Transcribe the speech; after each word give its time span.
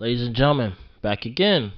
Ladies 0.00 0.26
and 0.26 0.34
gentlemen, 0.34 0.76
back 1.02 1.26
again. 1.26 1.72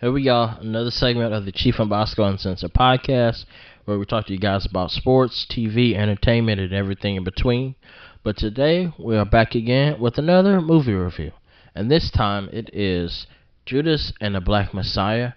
Here 0.00 0.12
we 0.12 0.22
go, 0.22 0.54
another 0.60 0.92
segment 0.92 1.34
of 1.34 1.44
the 1.44 1.50
Chief 1.50 1.80
and 1.80 1.90
Bosco 1.90 2.22
Uncensored 2.22 2.72
podcast, 2.72 3.44
where 3.84 3.98
we 3.98 4.04
talk 4.04 4.26
to 4.26 4.32
you 4.32 4.38
guys 4.38 4.64
about 4.64 4.92
sports, 4.92 5.48
TV, 5.50 5.96
entertainment, 5.96 6.60
and 6.60 6.72
everything 6.72 7.16
in 7.16 7.24
between. 7.24 7.74
But 8.22 8.36
today 8.36 8.92
we 9.00 9.16
are 9.16 9.24
back 9.24 9.56
again 9.56 9.98
with 9.98 10.16
another 10.16 10.60
movie 10.60 10.92
review, 10.92 11.32
and 11.74 11.90
this 11.90 12.08
time 12.08 12.48
it 12.52 12.70
is 12.72 13.26
Judas 13.66 14.12
and 14.20 14.36
the 14.36 14.40
Black 14.40 14.72
Messiah, 14.72 15.32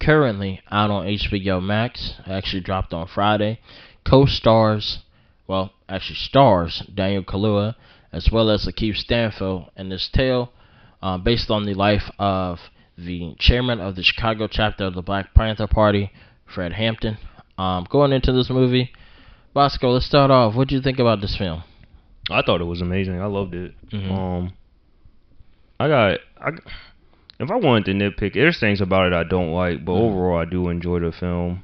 currently 0.00 0.62
out 0.70 0.90
on 0.90 1.04
HBO 1.04 1.62
Max. 1.62 2.14
Actually 2.26 2.62
dropped 2.62 2.94
on 2.94 3.06
Friday. 3.06 3.60
Co-stars, 4.02 5.00
well, 5.46 5.74
actually 5.90 6.16
stars 6.16 6.84
Daniel 6.94 7.22
Kaluuya 7.22 7.74
as 8.14 8.30
well 8.32 8.48
as 8.48 8.64
Lakeith 8.64 8.96
Stanfield, 8.96 9.70
and 9.76 9.92
this 9.92 10.08
tale 10.10 10.54
uh, 11.02 11.18
based 11.18 11.50
on 11.50 11.64
the 11.66 11.74
life 11.74 12.10
of 12.18 12.58
the 12.96 13.34
chairman 13.38 13.80
of 13.80 13.96
the 13.96 14.02
Chicago 14.02 14.46
chapter 14.46 14.84
of 14.84 14.94
the 14.94 15.02
Black 15.02 15.32
Panther 15.34 15.66
Party, 15.66 16.10
Fred 16.46 16.72
Hampton. 16.72 17.16
Um, 17.58 17.86
going 17.90 18.12
into 18.12 18.32
this 18.32 18.50
movie, 18.50 18.90
Bosco, 19.54 19.90
let's 19.92 20.06
start 20.06 20.30
off. 20.30 20.54
What 20.54 20.68
do 20.68 20.74
you 20.74 20.82
think 20.82 20.98
about 20.98 21.20
this 21.20 21.36
film? 21.36 21.62
I 22.30 22.42
thought 22.42 22.60
it 22.60 22.64
was 22.64 22.80
amazing. 22.80 23.20
I 23.20 23.26
loved 23.26 23.54
it. 23.54 23.74
Mhm. 23.90 24.10
Um, 24.10 24.52
I 25.78 25.88
got 25.88 26.18
I. 26.40 26.50
If 27.38 27.50
I 27.50 27.56
wanted 27.56 27.86
to 27.86 27.92
nitpick, 27.92 28.34
there's 28.34 28.60
things 28.60 28.82
about 28.82 29.06
it 29.06 29.12
I 29.14 29.24
don't 29.24 29.52
like, 29.52 29.82
but 29.84 29.92
Mhm. 29.92 30.10
overall 30.10 30.38
I 30.38 30.44
do 30.44 30.68
enjoy 30.68 31.00
the 31.00 31.10
film. 31.10 31.62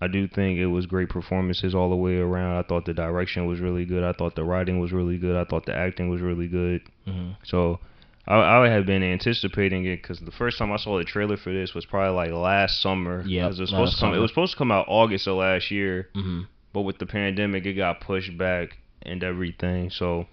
I 0.00 0.08
do 0.08 0.26
think 0.26 0.58
it 0.58 0.66
was 0.66 0.86
great 0.86 1.08
performances 1.08 1.72
all 1.74 1.88
the 1.88 1.96
way 1.96 2.16
around. 2.18 2.56
I 2.56 2.62
thought 2.62 2.84
the 2.84 2.92
direction 2.92 3.46
was 3.46 3.60
really 3.60 3.84
good. 3.84 4.02
I 4.02 4.12
thought 4.12 4.34
the 4.34 4.42
writing 4.44 4.80
was 4.80 4.92
really 4.92 5.16
good. 5.16 5.36
I 5.36 5.44
thought 5.44 5.66
the 5.66 5.74
acting 5.74 6.08
was 6.10 6.20
really 6.20 6.48
good. 6.48 6.82
hmm 7.06 7.30
So 7.44 7.78
I, 8.26 8.36
I 8.64 8.68
had 8.68 8.86
been 8.86 9.02
anticipating 9.02 9.84
it 9.84 10.00
because 10.02 10.20
the 10.20 10.30
first 10.30 10.56
time 10.58 10.72
I 10.72 10.76
saw 10.76 10.96
the 10.98 11.04
trailer 11.04 11.36
for 11.36 11.52
this 11.52 11.74
was 11.74 11.84
probably 11.84 12.14
like 12.14 12.30
last 12.32 12.80
summer. 12.80 13.22
'Cause 13.48 13.58
it 13.58 13.62
was 13.62 13.70
supposed 13.70 13.94
to 13.94 14.00
come. 14.00 14.08
summer. 14.08 14.16
It 14.16 14.20
was 14.20 14.30
supposed 14.30 14.52
to 14.52 14.58
come 14.58 14.72
out 14.72 14.86
August 14.88 15.26
of 15.26 15.36
last 15.36 15.70
year, 15.70 16.08
hmm 16.14 16.42
but 16.72 16.80
with 16.82 16.98
the 16.98 17.06
pandemic, 17.06 17.64
it 17.66 17.74
got 17.74 18.00
pushed 18.00 18.36
back 18.36 18.78
and 19.02 19.22
everything. 19.22 19.90
So 19.90 20.26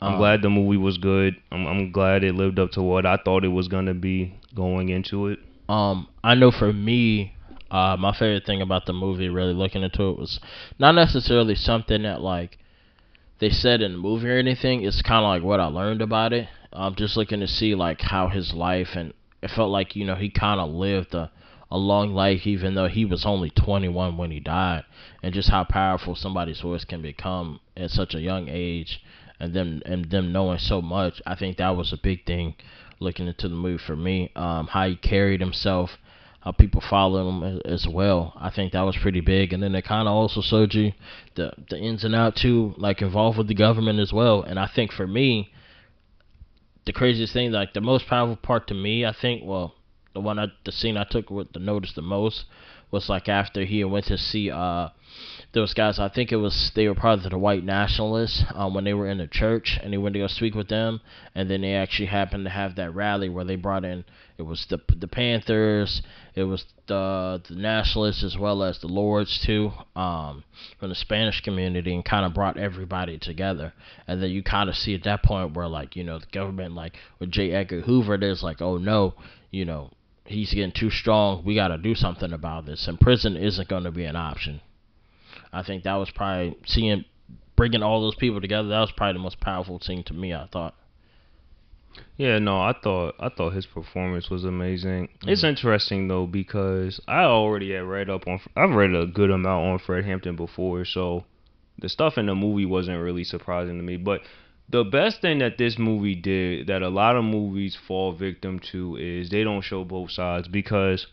I'm 0.00 0.12
Um, 0.12 0.18
glad 0.18 0.40
the 0.40 0.48
movie 0.48 0.78
was 0.78 0.96
good. 0.96 1.36
I'm, 1.52 1.66
I'm 1.66 1.90
glad 1.92 2.24
it 2.24 2.34
lived 2.34 2.58
up 2.58 2.70
to 2.72 2.82
what 2.82 3.04
I 3.04 3.16
thought 3.18 3.44
it 3.44 3.48
was 3.48 3.68
gonna 3.68 3.92
be 3.92 4.32
going 4.54 4.88
into 4.88 5.26
it. 5.26 5.38
Um, 5.68 6.06
I 6.24 6.34
know 6.34 6.50
for 6.50 6.72
me, 6.72 7.34
uh, 7.70 7.96
my 7.98 8.12
favorite 8.12 8.46
thing 8.46 8.62
about 8.62 8.86
the 8.86 8.92
movie, 8.94 9.28
really 9.28 9.52
looking 9.52 9.82
into 9.82 10.08
it, 10.10 10.18
was 10.18 10.38
not 10.78 10.94
necessarily 10.94 11.54
something 11.56 12.02
that 12.04 12.20
like 12.22 12.56
they 13.38 13.50
said 13.50 13.82
in 13.82 13.92
the 13.92 13.98
movie 13.98 14.30
or 14.30 14.38
anything. 14.38 14.82
It's 14.82 15.02
kind 15.02 15.24
of 15.24 15.28
like 15.28 15.42
what 15.42 15.60
I 15.60 15.66
learned 15.66 16.00
about 16.00 16.32
it. 16.32 16.48
I'm 16.72 16.94
just 16.94 17.16
looking 17.16 17.40
to 17.40 17.48
see 17.48 17.74
like 17.74 18.00
how 18.00 18.28
his 18.28 18.52
life 18.52 18.96
and 18.96 19.12
it 19.42 19.50
felt 19.50 19.70
like 19.70 19.94
you 19.96 20.04
know 20.04 20.14
he 20.14 20.30
kind 20.30 20.60
of 20.60 20.70
lived 20.70 21.14
a 21.14 21.30
a 21.70 21.78
long 21.78 22.14
life 22.14 22.46
even 22.46 22.74
though 22.74 22.86
he 22.86 23.04
was 23.04 23.26
only 23.26 23.50
21 23.50 24.16
when 24.16 24.30
he 24.30 24.38
died 24.40 24.84
and 25.22 25.34
just 25.34 25.48
how 25.50 25.64
powerful 25.64 26.14
somebody's 26.14 26.60
voice 26.60 26.84
can 26.84 27.02
become 27.02 27.58
at 27.76 27.90
such 27.90 28.14
a 28.14 28.20
young 28.20 28.48
age 28.48 29.02
and 29.40 29.52
them 29.52 29.82
and 29.84 30.10
them 30.10 30.32
knowing 30.32 30.58
so 30.58 30.80
much. 30.80 31.20
I 31.26 31.34
think 31.34 31.56
that 31.56 31.76
was 31.76 31.92
a 31.92 31.96
big 31.96 32.24
thing 32.24 32.54
looking 33.00 33.26
into 33.26 33.48
the 33.48 33.54
movie 33.54 33.82
for 33.84 33.96
me 33.96 34.30
um 34.36 34.68
how 34.68 34.88
he 34.88 34.96
carried 34.96 35.40
himself 35.40 35.98
how 36.40 36.52
people 36.52 36.80
followed 36.80 37.28
him 37.28 37.60
as 37.64 37.88
well. 37.88 38.32
I 38.36 38.50
think 38.50 38.72
that 38.72 38.82
was 38.82 38.96
pretty 38.96 39.20
big 39.20 39.52
and 39.52 39.62
then 39.62 39.74
it 39.74 39.84
kind 39.84 40.06
of 40.06 40.14
also 40.14 40.40
showed 40.40 40.72
you 40.72 40.92
the 41.34 41.52
the 41.68 41.78
ins 41.78 42.04
and 42.04 42.14
out 42.14 42.36
too 42.36 42.74
like 42.76 43.02
involved 43.02 43.38
with 43.38 43.48
the 43.48 43.54
government 43.54 43.98
as 43.98 44.12
well. 44.12 44.42
And 44.42 44.58
i 44.58 44.66
think 44.66 44.92
for 44.92 45.06
me 45.06 45.50
the 46.86 46.92
craziest 46.92 47.32
thing 47.32 47.52
like 47.52 47.74
the 47.74 47.80
most 47.80 48.06
powerful 48.06 48.36
part 48.36 48.66
to 48.68 48.74
me 48.74 49.04
i 49.04 49.12
think 49.12 49.42
well 49.44 49.74
the 50.16 50.20
one 50.20 50.38
I, 50.38 50.46
the 50.64 50.72
scene 50.72 50.96
I 50.96 51.04
took 51.04 51.28
with 51.28 51.52
the 51.52 51.58
notice 51.58 51.92
the 51.92 52.00
most 52.00 52.46
was 52.90 53.10
like 53.10 53.28
after 53.28 53.66
he 53.66 53.84
went 53.84 54.06
to 54.06 54.16
see 54.16 54.50
uh 54.50 54.88
those 55.56 55.74
guys. 55.74 55.98
I 55.98 56.08
think 56.08 56.30
it 56.30 56.36
was 56.36 56.70
they 56.74 56.86
were 56.86 56.94
part 56.94 57.24
of 57.24 57.30
the 57.30 57.38
white 57.38 57.64
nationalists 57.64 58.44
um, 58.54 58.74
when 58.74 58.84
they 58.84 58.94
were 58.94 59.08
in 59.08 59.18
the 59.18 59.26
church, 59.26 59.78
and 59.82 59.92
he 59.92 59.98
went 59.98 60.12
to 60.14 60.20
go 60.20 60.28
speak 60.28 60.54
with 60.54 60.68
them, 60.68 61.00
and 61.34 61.50
then 61.50 61.62
they 61.62 61.74
actually 61.74 62.06
happened 62.06 62.44
to 62.44 62.50
have 62.50 62.76
that 62.76 62.94
rally 62.94 63.28
where 63.28 63.44
they 63.44 63.56
brought 63.56 63.84
in 63.84 64.04
it 64.38 64.42
was 64.42 64.66
the 64.66 64.78
the 64.94 65.08
Panthers, 65.08 66.02
it 66.34 66.44
was 66.44 66.66
the 66.86 67.40
the 67.48 67.54
nationalists 67.54 68.22
as 68.22 68.36
well 68.36 68.62
as 68.62 68.78
the 68.78 68.86
Lords 68.86 69.38
too, 69.38 69.72
um, 69.94 70.44
from 70.78 70.90
the 70.90 70.94
Spanish 70.94 71.40
community, 71.40 71.94
and 71.94 72.04
kind 72.04 72.26
of 72.26 72.34
brought 72.34 72.58
everybody 72.58 73.18
together. 73.18 73.72
And 74.06 74.22
then 74.22 74.30
you 74.30 74.42
kind 74.42 74.68
of 74.68 74.76
see 74.76 74.94
at 74.94 75.04
that 75.04 75.22
point 75.22 75.54
where 75.54 75.68
like 75.68 75.96
you 75.96 76.04
know 76.04 76.18
the 76.18 76.26
government 76.26 76.74
like 76.74 76.96
with 77.18 77.30
J. 77.30 77.52
Edgar 77.52 77.80
Hoover, 77.80 78.18
there's 78.18 78.42
like 78.42 78.60
oh 78.60 78.76
no, 78.76 79.14
you 79.50 79.64
know 79.64 79.90
he's 80.26 80.52
getting 80.52 80.72
too 80.72 80.90
strong. 80.90 81.42
We 81.44 81.54
got 81.54 81.68
to 81.68 81.78
do 81.78 81.94
something 81.94 82.32
about 82.32 82.66
this, 82.66 82.86
and 82.88 83.00
prison 83.00 83.36
isn't 83.36 83.68
going 83.68 83.84
to 83.84 83.90
be 83.90 84.04
an 84.04 84.16
option. 84.16 84.60
I 85.52 85.62
think 85.62 85.84
that 85.84 85.94
was 85.94 86.10
probably 86.10 86.56
seeing 86.66 87.04
bringing 87.56 87.82
all 87.82 88.00
those 88.00 88.14
people 88.14 88.40
together. 88.40 88.68
That 88.68 88.80
was 88.80 88.92
probably 88.92 89.14
the 89.14 89.22
most 89.24 89.40
powerful 89.40 89.78
thing 89.78 90.02
to 90.04 90.14
me. 90.14 90.34
I 90.34 90.46
thought. 90.46 90.74
Yeah, 92.18 92.38
no, 92.38 92.60
I 92.60 92.74
thought 92.82 93.14
I 93.18 93.28
thought 93.30 93.54
his 93.54 93.66
performance 93.66 94.28
was 94.28 94.44
amazing. 94.44 95.08
It's 95.26 95.42
Mhm. 95.42 95.48
interesting 95.48 96.08
though 96.08 96.26
because 96.26 97.00
I 97.08 97.22
already 97.22 97.72
had 97.72 97.84
read 97.84 98.10
up 98.10 98.26
on. 98.28 98.40
I've 98.54 98.74
read 98.74 98.94
a 98.94 99.06
good 99.06 99.30
amount 99.30 99.66
on 99.66 99.78
Fred 99.78 100.04
Hampton 100.04 100.36
before, 100.36 100.84
so 100.84 101.24
the 101.78 101.88
stuff 101.88 102.18
in 102.18 102.26
the 102.26 102.34
movie 102.34 102.66
wasn't 102.66 103.02
really 103.02 103.24
surprising 103.24 103.76
to 103.78 103.82
me. 103.82 103.96
But 103.96 104.22
the 104.68 104.84
best 104.84 105.20
thing 105.20 105.38
that 105.38 105.58
this 105.58 105.78
movie 105.78 106.14
did 106.14 106.66
that 106.66 106.82
a 106.82 106.88
lot 106.88 107.16
of 107.16 107.24
movies 107.24 107.76
fall 107.76 108.12
victim 108.12 108.58
to 108.58 108.96
is 108.96 109.30
they 109.30 109.44
don't 109.44 109.62
show 109.62 109.84
both 109.84 110.10
sides 110.10 110.48
because 110.48 111.06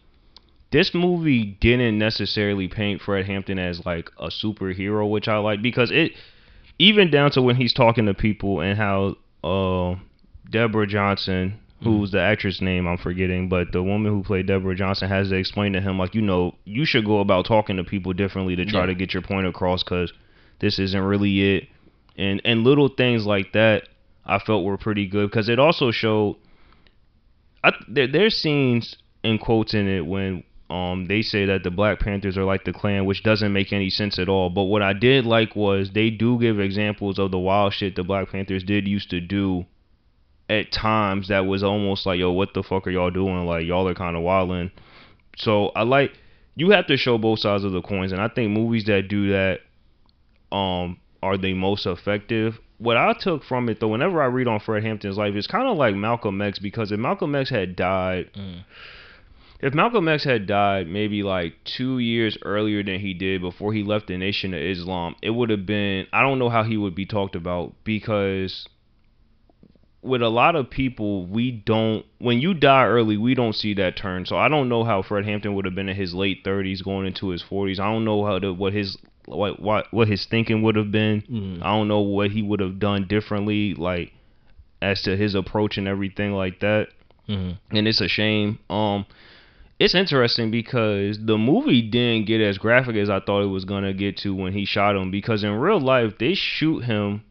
this 0.73 0.94
movie 0.94 1.45
didn't 1.61 1.97
necessarily 1.97 2.67
paint 2.67 3.01
Fred 3.01 3.25
Hampton 3.25 3.59
as 3.59 3.85
like 3.85 4.09
a 4.19 4.28
superhero, 4.28 5.09
which 5.09 5.28
I 5.29 5.38
like 5.38 5.61
because 5.61 5.91
it 5.91 6.11
even 6.79 7.09
down 7.11 7.31
to 7.31 7.41
when 7.41 7.56
he's 7.56 7.72
talking 7.73 8.07
to 8.07 8.13
people 8.13 8.59
and 8.59 8.78
how 8.78 9.16
uh 9.44 9.95
Deborah 10.50 10.88
Johnson, 10.88 11.59
who's 11.83 12.12
the 12.12 12.19
actress 12.19 12.59
name 12.62 12.88
I'm 12.88 12.97
forgetting, 12.97 13.50
but 13.50 13.72
the 13.72 13.83
woman 13.83 14.12
who 14.12 14.23
played 14.23 14.47
Deborah 14.47 14.75
Johnson 14.75 15.07
has 15.09 15.29
to 15.29 15.35
explain 15.35 15.73
to 15.73 15.81
him 15.81 15.97
like 16.00 16.16
you 16.16 16.22
know 16.22 16.56
you 16.66 16.85
should 16.85 17.06
go 17.06 17.19
about 17.19 17.45
talking 17.45 17.78
to 17.78 17.83
people 17.83 18.12
differently 18.13 18.56
to 18.56 18.66
try 18.66 18.81
Yeah. 18.81 18.88
to 18.88 18.95
get 18.95 19.13
your 19.13 19.22
point 19.23 19.47
across 19.47 19.83
because 19.83 20.12
this 20.59 20.79
isn't 20.79 21.01
really 21.01 21.56
it, 21.57 21.67
and 22.17 22.41
and 22.44 22.63
little 22.63 22.89
things 22.89 23.25
like 23.25 23.53
that 23.53 23.88
I 24.25 24.39
felt 24.39 24.63
were 24.66 24.78
pretty 24.78 25.06
good 25.07 25.29
because 25.29 25.50
it 25.50 25.59
also 25.59 25.91
showed. 25.91 26.38
I 27.63 27.72
there, 27.88 28.07
there's 28.07 28.35
scenes 28.38 28.95
and 29.23 29.39
quotes 29.39 29.73
in 29.73 29.88
it 29.88 30.06
when 30.06 30.44
um 30.73 31.06
they 31.06 31.22
say 31.22 31.45
that 31.45 31.63
the 31.63 31.69
Black 31.69 32.00
Panthers 32.00 32.38
are 32.38 32.45
like 32.45 32.63
the 32.66 32.73
Klan, 32.73 33.06
which 33.06 33.22
doesn't 33.23 33.53
make 33.53 33.72
any 33.72 33.89
sense 33.89 34.17
at 34.17 34.28
all. 34.28 34.50
But 34.50 34.63
what 34.63 34.81
I 34.81 34.94
did 34.94 35.25
like 35.25 35.56
was 35.56 35.91
they 35.91 36.09
do 36.09 36.39
give 36.39 36.59
examples 36.59 37.19
of 37.19 37.29
the 37.31 37.38
wild 37.39 37.73
shit 37.73 37.95
the 37.95 38.03
Black 38.03 38.31
Panthers 38.31 38.63
did 38.63 38.88
used 38.88 39.09
to 39.12 39.22
do 39.22 39.66
at 40.50 40.72
times 40.72 41.28
that 41.28 41.45
was 41.45 41.63
almost 41.63 42.06
like, 42.06 42.19
yo, 42.19 42.31
what 42.31 42.53
the 42.53 42.63
fuck 42.63 42.88
are 42.88 42.91
y'all 42.91 43.12
doing? 43.12 43.45
Like 43.45 43.66
y'all 43.66 43.88
are 43.88 43.94
kind 43.94 44.17
of 44.17 44.23
wilding. 44.23 44.72
So 45.38 45.67
I 45.75 45.83
like 45.83 46.12
you 46.56 46.72
have 46.72 46.88
to 46.88 46.97
show 46.97 47.17
both 47.17 47.39
sides 47.39 47.63
of 47.63 47.72
the 47.72 47.81
coins, 47.81 48.12
and 48.12 48.22
I 48.22 48.28
think 48.28 48.51
movies 48.51 48.85
that 48.85 49.07
do 49.07 49.29
that 49.29 49.59
um 50.51 50.97
are 51.22 51.38
the 51.38 51.53
most 51.53 51.85
effective. 51.85 52.59
What 52.79 52.97
I 52.97 53.13
took 53.13 53.44
from 53.44 53.69
it 53.69 53.79
though, 53.79 53.89
whenever 53.89 54.22
I 54.22 54.25
read 54.25 54.47
on 54.47 54.59
Fred 54.59 54.83
Hampton's 54.83 55.17
life, 55.17 55.35
it's 55.35 55.47
kind 55.47 55.67
of 55.67 55.78
like 55.78 55.95
Malcolm 55.95 56.41
X 56.41 56.59
because 56.59 56.91
if 56.91 57.00
Malcolm 57.00 57.35
X 57.35 57.50
had 57.50 57.75
died 57.75 58.31
Mm. 58.35 58.63
If 59.63 59.74
Malcolm 59.74 60.09
X 60.09 60.25
had 60.25 60.46
died 60.46 60.88
maybe 60.90 61.24
like 61.24 61.53
two 61.63 61.97
years 61.97 62.38
earlier 62.41 62.84
than 62.84 63.00
he 63.00 63.13
did 63.13 63.40
before 63.40 63.72
he 63.72 63.81
left 63.81 64.07
the 64.07 64.18
Nation 64.18 64.53
of 64.53 64.59
Islam, 64.59 65.16
it 65.22 65.29
would 65.29 65.50
have 65.50 65.66
been 65.66 66.06
I 66.12 66.22
don't 66.22 66.38
know 66.38 66.50
how 66.50 66.63
he 66.63 66.75
would 66.75 66.94
be 66.94 67.06
talked 67.06 67.34
about 67.34 67.74
because 67.85 68.68
with 70.01 70.22
a 70.22 70.28
lot 70.28 70.57
of 70.57 70.69
people 70.69 71.25
we 71.25 71.50
don't 71.50 72.06
when 72.19 72.42
you 72.42 72.54
die 72.54 72.86
early 72.86 73.15
we 73.15 73.36
don't 73.36 73.56
see 73.56 73.74
that 73.75 73.95
turn. 73.95 74.25
So 74.25 74.36
I 74.36 74.50
don't 74.50 74.68
know 74.68 74.83
how 74.83 75.01
Fred 75.01 75.24
Hampton 75.24 75.56
would 75.56 75.63
have 75.63 75.75
been 75.75 75.88
in 75.88 75.95
his 75.95 76.13
late 76.13 76.44
30s 76.44 76.83
going 76.83 77.07
into 77.07 77.30
his 77.30 77.42
40s. 77.42 77.80
I 77.80 77.86
don't 77.86 78.04
know 78.04 78.25
how 78.25 78.39
to 78.39 78.54
what 78.54 78.74
his 78.74 78.98
what 79.27 79.62
what 79.62 79.88
what 79.94 80.10
his 80.10 80.25
thinking 80.25 80.62
would 80.63 80.75
have 80.75 80.92
been. 80.92 81.21
Mm. 81.21 81.62
I 81.63 81.68
don't 81.68 81.88
know 81.88 82.01
what 82.01 82.31
he 82.31 82.42
would 82.42 82.60
have 82.60 82.80
done 82.80 83.07
differently 83.07 83.75
like 83.75 84.12
as 84.81 85.01
to 85.04 85.15
his 85.15 85.36
approach 85.36 85.77
and 85.77 85.88
everything 85.88 86.33
like 86.33 86.60
that 86.60 86.89
Mm. 87.30 87.57
and 87.71 87.88
it's 87.88 88.01
a 88.01 88.10
shame. 88.10 88.60
Um, 88.69 89.06
it's 89.83 89.95
interesting 89.95 90.50
because 90.50 91.19
the 91.25 91.38
movie 91.38 91.81
didn't 91.81 92.25
get 92.25 92.39
as 92.39 92.57
graphic 92.57 92.95
as 92.95 93.09
I 93.09 93.19
thought 93.19 93.44
it 93.44 93.47
was 93.47 93.65
gonna 93.65 93.94
get 93.94 94.15
to 94.19 94.33
when 94.33 94.53
he 94.53 94.63
shot 94.63 94.95
him. 94.95 95.12
Because 95.12 95.44
in 95.44 95.51
real 95.51 95.81
life, 95.81 96.13
they 96.19 96.35
shoot 96.35 96.85
him 96.85 97.24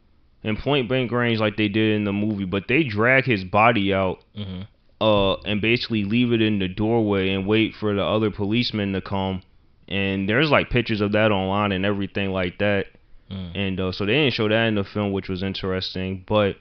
in 0.42 0.58
point 0.58 0.86
blank 0.86 1.10
range 1.12 1.38
like 1.38 1.56
they 1.56 1.68
did 1.68 1.96
in 1.96 2.04
the 2.04 2.12
movie, 2.12 2.44
but 2.44 2.68
they 2.68 2.82
drag 2.82 3.24
his 3.24 3.42
body 3.42 3.94
out 3.94 4.22
hmm 4.36 4.62
uh 5.00 5.34
and 5.40 5.60
basically 5.60 6.04
leave 6.04 6.30
it 6.30 6.40
in 6.40 6.60
the 6.60 6.68
doorway 6.68 7.30
and 7.30 7.44
wait 7.44 7.74
for 7.74 7.92
the 7.92 8.04
other 8.04 8.30
policemen 8.30 8.92
to 8.92 9.00
come. 9.00 9.42
And 9.88 10.28
there's 10.28 10.50
like 10.50 10.70
pictures 10.70 11.00
of 11.00 11.12
that 11.12 11.32
online 11.32 11.72
and 11.72 11.84
everything 11.84 12.30
like 12.30 12.58
that. 12.58 12.86
Mm. 13.30 13.56
And 13.56 13.80
uh, 13.80 13.92
so 13.92 14.06
they 14.06 14.12
didn't 14.12 14.34
show 14.34 14.48
that 14.48 14.66
in 14.66 14.76
the 14.76 14.84
film, 14.84 15.10
which 15.10 15.28
was 15.28 15.42
interesting. 15.42 16.22
But 16.24 16.56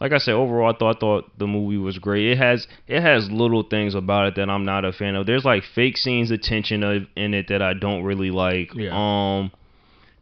like 0.00 0.12
I 0.12 0.18
said, 0.18 0.34
overall, 0.34 0.74
I 0.74 0.78
thought 0.78 0.96
I 0.96 0.98
thought 1.00 1.38
the 1.38 1.46
movie 1.46 1.78
was 1.78 1.98
great. 1.98 2.26
It 2.32 2.38
has 2.38 2.66
it 2.86 3.00
has 3.00 3.30
little 3.30 3.62
things 3.62 3.94
about 3.94 4.28
it 4.28 4.34
that 4.36 4.50
I'm 4.50 4.64
not 4.64 4.84
a 4.84 4.92
fan 4.92 5.14
of. 5.16 5.26
There's 5.26 5.44
like 5.44 5.62
fake 5.74 5.96
scenes 5.96 6.30
of 6.30 6.42
tension 6.42 6.82
of, 6.82 7.04
in 7.16 7.34
it 7.34 7.48
that 7.48 7.62
I 7.62 7.72
don't 7.74 8.02
really 8.02 8.30
like. 8.30 8.74
Yeah. 8.74 8.90
Um, 8.92 9.52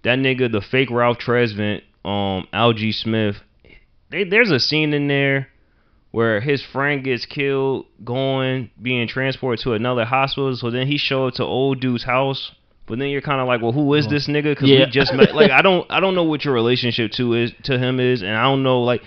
that 0.03 0.19
nigga, 0.19 0.50
the 0.53 0.61
fake 0.61 0.91
Ralph 0.91 1.19
Tresvant, 1.19 1.82
um, 2.05 2.47
Algee 2.53 2.94
Smith. 2.94 3.37
They, 4.11 4.25
there's 4.25 4.50
a 4.50 4.61
scene 4.61 4.93
in 4.94 5.09
there 5.09 5.49
where 6.12 6.41
his 6.41 6.62
friend 6.62 7.03
gets 7.03 7.27
killed 7.27 7.87
going 8.05 8.70
being 8.81 9.09
transported 9.09 9.65
to 9.65 9.73
another 9.73 10.05
hospital. 10.05 10.55
So 10.55 10.70
then 10.70 10.87
he 10.87 10.97
show 10.99 11.27
up 11.27 11.35
to 11.35 11.43
old 11.43 11.81
dude's 11.81 12.05
house. 12.05 12.53
But 12.87 12.99
then 12.99 13.09
you're 13.09 13.23
kind 13.23 13.41
of 13.41 13.49
like, 13.49 13.62
well, 13.62 13.73
who 13.73 13.94
is 13.94 14.06
this 14.09 14.29
nigga? 14.29 14.53
Because 14.53 14.69
Yeah. 14.69 14.85
we 14.85 14.91
just 14.91 15.12
met. 15.15 15.35
Like, 15.35 15.50
I 15.50 15.62
don't, 15.62 15.91
I 15.91 16.00
don't 16.00 16.15
know 16.15 16.25
what 16.25 16.44
your 16.44 16.53
relationship 16.53 17.12
to 17.12 17.32
is 17.32 17.53
to 17.65 17.79
him 17.79 17.99
is, 17.99 18.20
and 18.23 18.31
I 18.37 18.43
don't 18.43 18.62
know. 18.62 18.82
Like, 18.82 19.03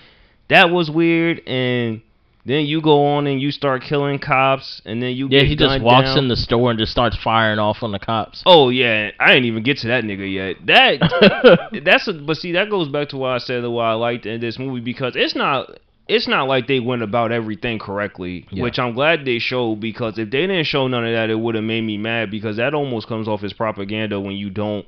that 0.48 0.70
was 0.70 0.90
weird. 0.90 1.40
And 1.46 2.02
then 2.44 2.64
you 2.66 2.80
go 2.80 3.04
on 3.06 3.26
and 3.26 3.40
you 3.40 3.50
start 3.50 3.82
killing 3.82 4.18
cops, 4.18 4.80
and 4.86 5.02
then 5.02 5.14
you 5.14 5.28
Yeah, 5.30 5.42
he 5.42 5.54
just 5.54 5.82
walks 5.82 6.08
down. 6.08 6.18
in 6.18 6.28
the 6.28 6.36
store 6.36 6.70
and 6.70 6.78
just 6.78 6.92
starts 6.92 7.16
firing 7.22 7.58
off 7.58 7.82
on 7.82 7.92
the 7.92 7.98
cops. 7.98 8.42
Oh 8.46 8.70
yeah, 8.70 9.10
I 9.20 9.28
didn't 9.28 9.44
even 9.44 9.62
get 9.62 9.78
to 9.78 9.88
that 9.88 10.04
nigga 10.04 10.32
yet. 10.32 10.56
That 10.66 11.80
that's 11.84 12.08
a, 12.08 12.14
but 12.14 12.36
see 12.38 12.52
that 12.52 12.70
goes 12.70 12.88
back 12.88 13.08
to 13.10 13.16
why 13.18 13.34
I 13.34 13.38
said 13.38 13.64
why 13.66 13.90
I 13.90 13.94
liked 13.94 14.24
in 14.26 14.40
this 14.40 14.58
movie 14.58 14.80
because 14.80 15.14
it's 15.16 15.34
not 15.34 15.78
it's 16.08 16.26
not 16.26 16.48
like 16.48 16.66
they 16.68 16.80
went 16.80 17.02
about 17.02 17.32
everything 17.32 17.78
correctly, 17.78 18.46
Yeah. 18.50 18.62
which 18.62 18.78
I'm 18.78 18.94
glad 18.94 19.26
they 19.26 19.38
showed 19.38 19.80
because 19.80 20.18
if 20.18 20.30
they 20.30 20.46
didn't 20.46 20.64
show 20.64 20.88
none 20.88 21.04
of 21.06 21.12
that, 21.12 21.28
it 21.28 21.38
would 21.38 21.54
have 21.54 21.64
made 21.64 21.82
me 21.82 21.98
mad 21.98 22.30
because 22.30 22.56
that 22.56 22.72
almost 22.72 23.08
comes 23.08 23.28
off 23.28 23.44
as 23.44 23.52
propaganda 23.52 24.18
when 24.18 24.32
you 24.36 24.48
don't 24.48 24.86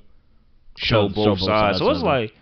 show, 0.79 1.09
Show- 1.09 1.15
both, 1.15 1.25
show 1.25 1.31
both 1.33 1.39
sides. 1.41 1.49
sides 1.51 1.79
So 1.81 1.91
it's 1.91 2.03
like 2.03 2.33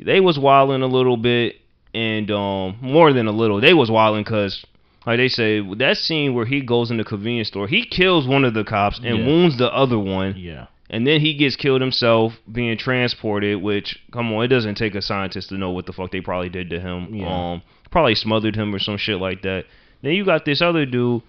they 0.00 0.18
was 0.18 0.40
wilding 0.40 0.82
a 0.82 0.88
little 0.88 1.16
bit 1.16 1.54
and 1.96 2.30
um 2.30 2.76
more 2.80 3.12
than 3.12 3.26
a 3.26 3.32
little. 3.32 3.60
They 3.60 3.74
was 3.74 3.90
wilding 3.90 4.24
because. 4.24 4.64
Like 5.08 5.18
they 5.18 5.28
say, 5.28 5.60
that 5.76 5.98
scene 5.98 6.34
where 6.34 6.46
he 6.46 6.60
goes 6.60 6.90
in 6.90 6.96
the 6.96 7.04
convenience 7.04 7.46
store, 7.46 7.68
he 7.68 7.86
kills 7.86 8.26
one 8.26 8.44
of 8.44 8.54
the 8.54 8.64
cops 8.64 8.98
and 8.98 9.18
Yeah. 9.18 9.26
wounds 9.26 9.56
the 9.56 9.72
other 9.72 10.00
one 10.00 10.34
yeah. 10.36 10.66
and 10.90 11.06
then 11.06 11.20
he 11.20 11.34
gets 11.34 11.54
killed 11.54 11.80
himself 11.80 12.32
being 12.50 12.76
transported 12.76 13.62
which 13.62 13.88
come 14.12 14.32
on 14.32 14.42
it 14.44 14.48
doesn't 14.48 14.74
take 14.74 14.96
a 14.96 15.00
scientist 15.00 15.50
to 15.50 15.54
know 15.56 15.70
what 15.70 15.86
the 15.86 15.92
fuck 15.92 16.10
they 16.10 16.20
probably 16.20 16.48
did 16.48 16.70
to 16.70 16.80
him 16.80 17.14
Yeah. 17.14 17.28
um 17.52 17.62
probably 17.92 18.16
smothered 18.16 18.56
him 18.56 18.74
or 18.74 18.80
some 18.80 18.96
shit 18.96 19.18
like 19.20 19.42
that 19.42 19.66
then 20.02 20.14
you 20.14 20.24
got 20.24 20.44
this 20.44 20.60
other 20.60 20.84
dude 20.84 21.22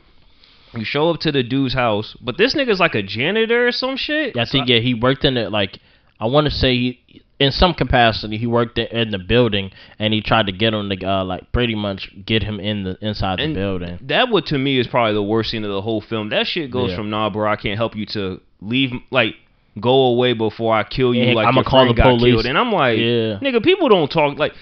you 0.74 0.84
show 0.84 1.12
up 1.12 1.20
to 1.20 1.32
the 1.32 1.44
dude's 1.44 1.76
house 1.76 2.18
but 2.20 2.40
this 2.40 2.56
nigga's 2.56 2.80
like 2.80 2.96
a 2.96 3.04
janitor 3.04 3.68
or 3.68 3.72
some 3.72 3.96
shit 3.96 4.36
I 4.36 4.46
think 4.46 4.70
yeah, 4.70 4.80
he 4.80 4.96
worked 4.96 5.24
in 5.24 5.38
it 5.38 5.52
like 5.52 5.78
I 6.20 6.26
want 6.26 6.46
to 6.46 6.52
say 6.52 6.74
he 6.76 7.22
in 7.40 7.52
some 7.52 7.74
capacity 7.76 8.36
he 8.38 8.48
worked 8.48 8.80
in, 8.80 9.12
the 9.12 9.20
building 9.20 9.70
and 10.00 10.12
he 10.12 10.22
tried 10.22 10.48
to 10.48 10.52
get 10.52 10.74
him 10.74 10.90
to 10.90 11.06
uh, 11.06 11.24
like 11.24 11.52
pretty 11.52 11.76
much 11.76 12.10
get 12.26 12.42
him 12.42 12.60
in 12.60 12.84
the 12.84 12.98
inside 13.00 13.40
And 13.40 13.56
the 13.56 13.60
building. 13.60 14.00
that 14.08 14.30
would 14.30 14.48
to 14.48 14.58
me 14.58 14.80
is 14.80 14.88
probably 14.88 15.14
the 15.14 15.22
worst 15.22 15.52
scene 15.52 15.64
of 15.64 15.70
the 15.72 15.82
whole 15.84 16.02
film 16.02 16.30
that 16.30 16.48
shit 16.48 16.72
goes 16.72 16.90
Yeah. 16.90 16.96
from 16.98 17.12
nah 17.12 17.30
bro 17.30 17.48
i 17.52 17.56
can't 17.56 17.78
help 17.78 17.96
you 17.96 18.08
to 18.08 18.42
leave 18.60 18.92
like 19.12 19.36
go 19.80 20.08
away 20.08 20.34
before 20.34 20.74
i 20.74 20.84
kill 20.84 21.14
you 21.14 21.26
Yeah, 21.26 21.34
like 21.36 21.48
I'ma 21.48 21.62
call 21.62 21.82
friend 21.84 21.90
the 21.92 21.94
got 22.02 22.18
police. 22.18 22.34
killed 22.34 22.46
and 22.48 22.58
i'm 22.58 22.72
like 22.72 22.98
Yeah. 22.98 23.38
nigga 23.40 23.64
people 23.64 23.88
don't 23.88 24.10
talk 24.10 24.40
like 24.40 24.54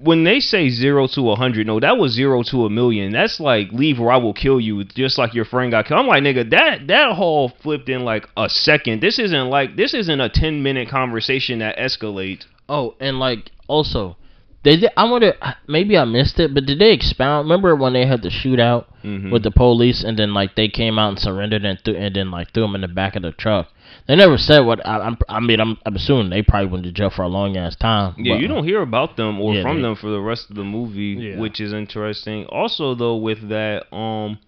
when 0.00 0.24
they 0.24 0.40
say 0.40 0.68
zero 0.68 1.06
to 1.08 1.30
a 1.30 1.36
hundred, 1.36 1.66
no, 1.66 1.80
that 1.80 1.96
was 1.98 2.12
zero 2.12 2.42
to 2.44 2.64
a 2.66 2.70
million. 2.70 3.12
That's 3.12 3.40
like 3.40 3.72
leave 3.72 4.00
or 4.00 4.10
I 4.12 4.16
will 4.16 4.34
kill 4.34 4.60
you, 4.60 4.84
just 4.84 5.18
like 5.18 5.34
your 5.34 5.44
friend 5.44 5.70
got 5.70 5.86
killed. 5.86 6.00
I'm 6.00 6.06
like, 6.06 6.22
nigga, 6.22 6.48
that 6.50 6.86
that 6.88 7.12
whole 7.14 7.48
flipped 7.62 7.88
in 7.88 8.04
like 8.04 8.28
a 8.36 8.48
second. 8.48 9.00
This 9.00 9.18
isn't 9.18 9.48
like 9.50 9.76
this 9.76 9.94
isn't 9.94 10.20
a 10.20 10.28
ten 10.28 10.62
minute 10.62 10.88
conversation 10.88 11.58
that 11.60 11.76
escalates. 11.78 12.44
Oh, 12.68 12.94
and 13.00 13.18
like 13.18 13.50
also, 13.68 14.16
they 14.64 14.76
did, 14.76 14.90
I 14.96 15.04
wonder 15.10 15.34
maybe 15.68 15.96
I 15.96 16.04
missed 16.04 16.40
it, 16.40 16.52
but 16.54 16.66
did 16.66 16.78
they 16.80 16.92
expound? 16.92 17.44
Remember 17.46 17.76
when 17.76 17.92
they 17.92 18.06
had 18.06 18.22
the 18.22 18.28
shootout 18.28 18.86
Mhm. 19.04 19.30
with 19.30 19.44
the 19.44 19.50
police, 19.52 20.02
and 20.02 20.18
then 20.18 20.34
like 20.34 20.56
they 20.56 20.68
came 20.68 20.98
out 20.98 21.10
and 21.10 21.18
surrendered, 21.18 21.64
and 21.64 21.78
th- 21.84 21.96
and 21.96 22.14
then 22.16 22.30
like 22.30 22.52
threw 22.52 22.62
them 22.64 22.74
in 22.74 22.80
the 22.80 22.88
back 22.88 23.14
of 23.14 23.22
the 23.22 23.30
truck. 23.32 23.68
They 24.08 24.14
never 24.14 24.38
said 24.38 24.60
what 24.60 24.86
I, 24.86 24.98
I'm. 25.00 25.16
I 25.28 25.40
mean, 25.40 25.60
I'm, 25.60 25.76
I'm 25.84 25.96
assuming 25.96 26.30
they 26.30 26.42
probably 26.42 26.68
went 26.70 26.84
to 26.84 26.92
jail 26.92 27.10
for 27.10 27.22
a 27.22 27.28
long 27.28 27.56
ass 27.56 27.74
time. 27.74 28.14
Yeah, 28.18 28.34
but- 28.34 28.40
you 28.42 28.46
don't 28.48 28.64
hear 28.64 28.80
about 28.82 29.16
them 29.16 29.40
or 29.40 29.54
Yeah, 29.54 29.62
from 29.62 29.76
they- 29.76 29.82
them 29.82 29.96
for 29.96 30.10
the 30.10 30.20
rest 30.20 30.48
of 30.50 30.56
the 30.56 30.64
movie, 30.64 31.16
Yeah. 31.20 31.38
which 31.38 31.60
is 31.60 31.72
interesting. 31.72 32.44
Also, 32.46 32.94
though, 32.94 33.16
with 33.16 33.48
that, 33.48 33.92
um, 33.94 34.38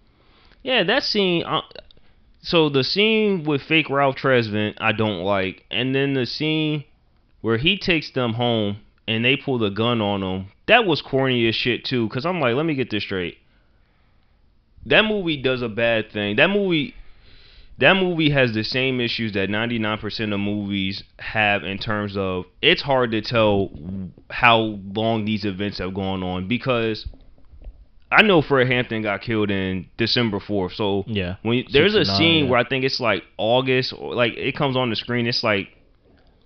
yeah, 0.63 0.83
that 0.83 1.03
scene. 1.03 1.43
Uh, 1.43 1.61
so 2.41 2.69
the 2.69 2.85
scene 2.85 3.43
with 3.43 3.61
fake 3.61 3.89
Ralph 3.89 4.15
Tresvant, 4.15 4.75
I 4.79 4.93
don't 4.93 5.23
like, 5.23 5.65
and 5.69 5.93
then 5.93 6.13
the 6.13 6.25
scene 6.25 6.85
where 7.41 7.57
he 7.57 7.77
takes 7.77 8.11
them 8.11 8.33
home 8.33 8.77
and 9.09 9.25
they 9.25 9.35
pull 9.35 9.57
the 9.57 9.69
gun 9.69 9.99
on 10.01 10.23
him, 10.23 10.45
that 10.67 10.85
was 10.85 11.01
corny 11.01 11.47
as 11.49 11.55
shit 11.55 11.83
too. 11.83 12.07
Cause 12.09 12.25
I'm 12.25 12.39
like, 12.39 12.55
let 12.55 12.65
me 12.65 12.75
get 12.75 12.89
this 12.91 13.03
straight. 13.03 13.37
That 14.85 15.03
movie 15.03 15.35
does 15.41 15.61
a 15.61 15.67
bad 15.67 16.11
thing. 16.11 16.37
That 16.37 16.49
movie 16.49 16.95
that 17.79 17.93
movie 17.95 18.29
has 18.29 18.53
the 18.53 18.63
same 18.63 18.99
issues 18.99 19.33
that 19.33 19.49
99% 19.49 20.33
of 20.33 20.39
movies 20.39 21.03
have 21.19 21.63
in 21.63 21.77
terms 21.77 22.15
of 22.17 22.45
it's 22.61 22.81
hard 22.81 23.11
to 23.11 23.21
tell 23.21 23.69
how 24.29 24.57
long 24.93 25.25
these 25.25 25.45
events 25.45 25.77
have 25.77 25.93
gone 25.93 26.21
on 26.23 26.47
because 26.47 27.07
I 28.11 28.23
know 28.23 28.41
Fred 28.41 28.67
Hampton 28.67 29.03
got 29.03 29.21
killed 29.21 29.51
in 29.51 29.87
December 29.97 30.39
4th. 30.39 30.73
So 30.73 31.03
Yeah. 31.07 31.35
when 31.43 31.65
there's 31.71 31.93
a 31.95 32.05
scene 32.05 32.45
yeah. 32.45 32.49
where 32.51 32.59
I 32.59 32.63
think 32.67 32.83
it's 32.83 32.99
like 32.99 33.23
August 33.37 33.93
or 33.97 34.15
like 34.15 34.33
it 34.35 34.55
comes 34.55 34.75
on 34.75 34.89
the 34.89 34.95
screen 34.95 35.27
it's 35.27 35.43
like 35.43 35.67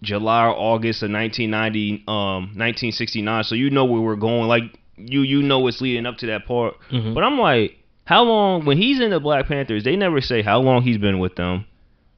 July 0.02 0.46
or 0.48 0.50
August 0.56 1.02
of 1.04 1.12
1990 1.12 2.04
um 2.10 2.52
1969 2.60 3.44
so 3.46 3.56
you 3.56 3.70
know 3.70 3.86
where 3.86 4.02
we're 4.02 4.18
going 4.18 4.48
like 4.50 4.64
you 4.98 5.22
you 5.22 5.42
know 5.42 5.66
it's 5.68 5.80
leading 5.80 6.06
up 6.06 6.18
to 6.18 6.28
that 6.28 6.46
part 6.46 6.76
Mhm. 6.92 7.14
but 7.16 7.24
I'm 7.24 7.40
like 7.40 7.78
how 8.06 8.24
long 8.24 8.66
when 8.66 8.78
he's 8.78 9.00
in 9.00 9.10
the 9.12 9.20
Black 9.20 9.48
Panthers 9.48 9.84
they 9.84 9.96
never 9.96 10.22
say 10.22 10.42
how 10.42 10.60
long 10.60 10.82
he's 10.84 10.98
been 10.98 11.20
with 11.20 11.36
them 11.36 11.66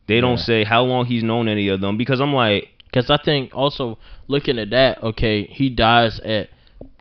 they 0.07 0.21
don't 0.21 0.37
Yeah. 0.37 0.43
say 0.43 0.63
how 0.63 0.83
long 0.83 1.05
he's 1.05 1.23
known 1.23 1.47
any 1.47 1.67
of 1.69 1.81
them 1.81 1.97
because 1.97 2.19
I'm 2.21 2.33
like 2.33 2.69
Because 2.85 3.09
I 3.09 3.17
think 3.17 3.51
also 3.53 3.97
looking 4.27 4.57
at 4.59 4.69
that, 4.69 5.03
okay, 5.03 5.43
he 5.43 5.69
dies 5.69 6.19
at 6.21 6.49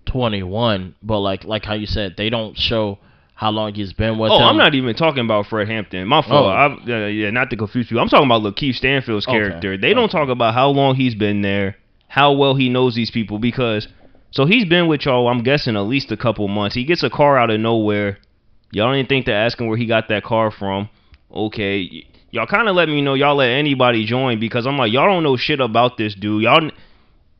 21, 0.07 0.95
but 1.03 1.19
like 1.21 1.45
like 1.45 1.65
how 1.65 1.75
you 1.75 1.87
said, 1.87 2.15
they 2.17 2.31
don't 2.31 2.57
show 2.59 2.99
how 3.35 3.51
long 3.51 3.75
he's 3.75 3.93
been 3.93 4.19
with 4.19 4.29
them. 4.31 4.37
oh 4.37 4.39
them. 4.39 4.49
I'm 4.49 4.57
not 4.57 4.75
even 4.75 4.95
talking 4.95 5.25
about 5.25 5.47
Fred 5.47 5.67
Hampton 5.69 6.07
my 6.07 6.23
fault 6.23 6.47
Oh. 6.47 6.49
I'm, 6.49 6.73
uh, 6.89 7.07
yeah 7.09 7.31
not 7.31 7.51
to 7.51 7.57
confuse 7.57 7.91
you 7.91 7.99
I'm 7.99 8.09
talking 8.09 8.27
about 8.27 8.43
Lakeith 8.43 8.75
Stanfield's 8.77 9.27
Okay. 9.27 9.37
character 9.37 9.77
they 9.77 9.93
don't 9.95 10.09
talk 10.11 10.29
about 10.29 10.55
how 10.55 10.69
long 10.69 10.95
he's 10.95 11.15
been 11.15 11.43
there 11.43 11.77
how 12.09 12.33
well 12.33 12.55
he 12.55 12.69
knows 12.69 12.95
these 12.95 13.11
people 13.11 13.39
because 13.41 13.89
so 14.31 14.47
he's 14.47 14.65
been 14.65 14.87
with 14.87 15.05
y'all 15.05 15.27
I'm 15.29 15.43
guessing 15.43 15.75
at 15.77 15.81
least 15.81 16.13
a 16.13 16.17
couple 16.17 16.47
months 16.49 16.75
he 16.77 16.85
gets 16.85 17.03
a 17.03 17.11
car 17.11 17.37
out 17.39 17.51
of 17.51 17.59
nowhere 17.61 18.19
y'all 18.75 18.89
didn't 18.89 18.99
even 18.99 19.09
think 19.09 19.27
to 19.27 19.33
ask 19.33 19.59
him 19.61 19.67
where 19.69 19.77
he 19.77 19.87
got 19.87 20.09
that 20.09 20.23
car 20.25 20.51
from 20.51 20.89
okay 21.33 22.05
y'all 22.31 22.47
kind 22.47 22.69
of 22.69 22.77
let 22.77 22.89
me 22.89 23.01
know 23.01 23.15
y'all 23.15 23.37
let 23.37 23.49
anybody 23.51 24.05
join 24.05 24.39
because 24.39 24.67
I'm 24.67 24.77
like 24.77 24.93
y'all 24.93 25.07
don't 25.07 25.23
know 25.23 25.37
shit 25.37 25.61
about 25.61 25.97
this 25.97 26.15
dude 26.15 26.43
y'all 26.43 26.71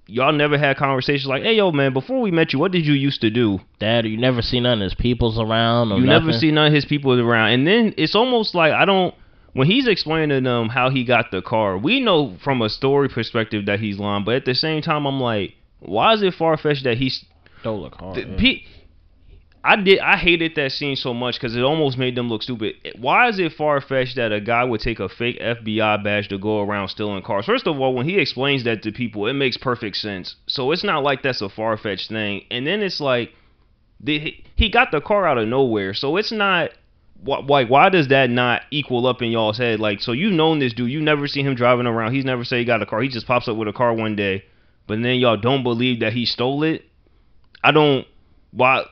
y'all 0.07 0.33
never 0.33 0.59
had 0.59 0.77
conversations 0.77 1.27
like 1.27 1.43
hey 1.43 1.55
yo 1.55 1.73
man 1.73 1.93
before 1.93 2.21
we 2.21 2.31
met 2.31 2.53
you 2.53 2.59
what 2.59 2.73
did 2.73 2.87
you 2.87 2.95
used 2.95 3.21
to 3.23 3.31
do 3.31 3.61
Dad, 3.79 4.07
you 4.07 4.17
never 4.17 4.41
see 4.41 4.61
none 4.61 4.81
of 4.81 4.85
his 4.85 4.95
peoples 4.95 5.39
around 5.39 5.93
or 5.93 5.99
you 5.99 6.07
nothing. 6.07 6.27
never 6.27 6.39
see 6.39 6.51
none 6.51 6.69
of 6.69 6.73
his 6.73 6.87
people 6.87 7.13
around. 7.21 7.53
And 7.53 7.67
then 7.67 7.93
it's 7.99 8.15
almost 8.15 8.55
like 8.55 8.73
I 8.73 8.87
don't. 8.87 9.15
When 9.53 9.69
he's 9.69 9.87
explaining 9.87 10.31
to 10.31 10.41
them 10.41 10.71
how 10.71 10.89
he 10.89 11.05
got 11.05 11.31
the 11.31 11.43
car, 11.43 11.77
we 11.77 12.01
know 12.01 12.37
from 12.43 12.63
a 12.63 12.71
story 12.71 13.11
perspective 13.11 13.67
that 13.67 13.79
he's 13.81 13.99
lying. 13.99 14.25
But 14.25 14.37
at 14.37 14.45
the 14.47 14.55
same 14.55 14.81
time, 14.81 15.07
I'm 15.07 15.21
like, 15.21 15.53
why 15.81 16.15
is 16.15 16.23
it 16.23 16.33
far 16.33 16.57
fetched 16.57 16.85
that 16.85 16.97
he 16.97 17.13
stole 17.61 17.85
a 17.85 17.91
car. 17.91 18.15
the- 18.15 18.23
yeah. 18.23 18.37
I 19.67 19.77
did. 19.77 19.99
I 20.01 20.19
hated 20.19 20.55
that 20.57 20.73
scene 20.73 20.95
so 20.95 21.15
much 21.15 21.37
because 21.37 21.57
it 21.57 21.63
almost 21.63 21.97
made 21.97 22.15
them 22.17 22.29
look 22.29 22.43
stupid. 22.43 22.75
Why 22.99 23.29
is 23.31 23.39
it 23.39 23.53
far 23.55 23.81
fetched 23.81 24.17
that 24.17 24.31
a 24.31 24.39
guy 24.41 24.63
would 24.63 24.83
take 24.83 25.01
a 25.01 25.09
fake 25.09 25.41
FBI 25.41 26.05
badge 26.05 26.29
to 26.29 26.39
go 26.39 26.61
around 26.61 26.89
stealing 26.89 27.23
cars? 27.23 27.47
First 27.47 27.67
of 27.67 27.81
all, 27.81 27.95
when 27.95 28.07
he 28.07 28.19
explains 28.19 28.65
that 28.65 28.83
to 28.83 28.93
people, 28.93 29.27
it 29.27 29.33
makes 29.33 29.57
perfect 29.57 29.97
sense. 29.97 30.37
So 30.47 30.71
it's 30.71 30.85
not 30.85 31.03
like 31.03 31.23
that's 31.23 31.41
a 31.41 31.49
far 31.49 31.79
fetched 31.79 32.11
thing. 32.11 32.45
And 32.51 32.67
then 32.67 32.83
it's 32.83 33.01
like, 33.01 33.33
the, 34.01 34.37
he 34.55 34.69
got 34.69 34.91
the 34.91 35.01
car 35.01 35.27
out 35.27 35.39
of 35.39 35.49
nowhere, 35.49 35.95
so 35.95 36.19
it's 36.19 36.31
not. 36.33 36.69
wh- 37.25 37.49
Like, 37.49 37.71
why 37.71 37.89
does 37.89 38.09
that 38.09 38.29
not 38.29 38.63
equal 38.71 39.07
up 39.07 39.23
in 39.23 39.31
y'all's 39.31 39.57
head? 39.57 39.81
Like, 39.81 40.01
so 40.03 40.13
you've 40.13 40.35
known 40.35 40.59
this 40.59 40.75
dude, 40.75 40.91
you 40.91 41.01
never 41.01 41.27
seen 41.27 41.47
him 41.47 41.55
driving 41.55 41.87
around. 41.87 42.13
He's 42.13 42.27
never 42.27 42.45
said 42.45 42.59
he 42.59 42.67
got 42.67 42.83
a 42.83 42.87
car. 42.87 43.01
He 43.01 43.09
just 43.09 43.27
pops 43.27 43.49
up 43.49 43.57
with 43.57 43.67
a 43.69 43.73
car 43.73 43.95
one 43.95 44.15
day, 44.15 44.45
but 44.87 45.01
then 45.01 45.17
y'all 45.21 45.39
don't 45.39 45.63
believe 45.63 46.01
that 46.01 46.13
he 46.13 46.27
stole 46.27 46.65
it. 46.65 46.85
I 47.63 47.71
don't. 47.73 48.07
Why? 48.51 48.85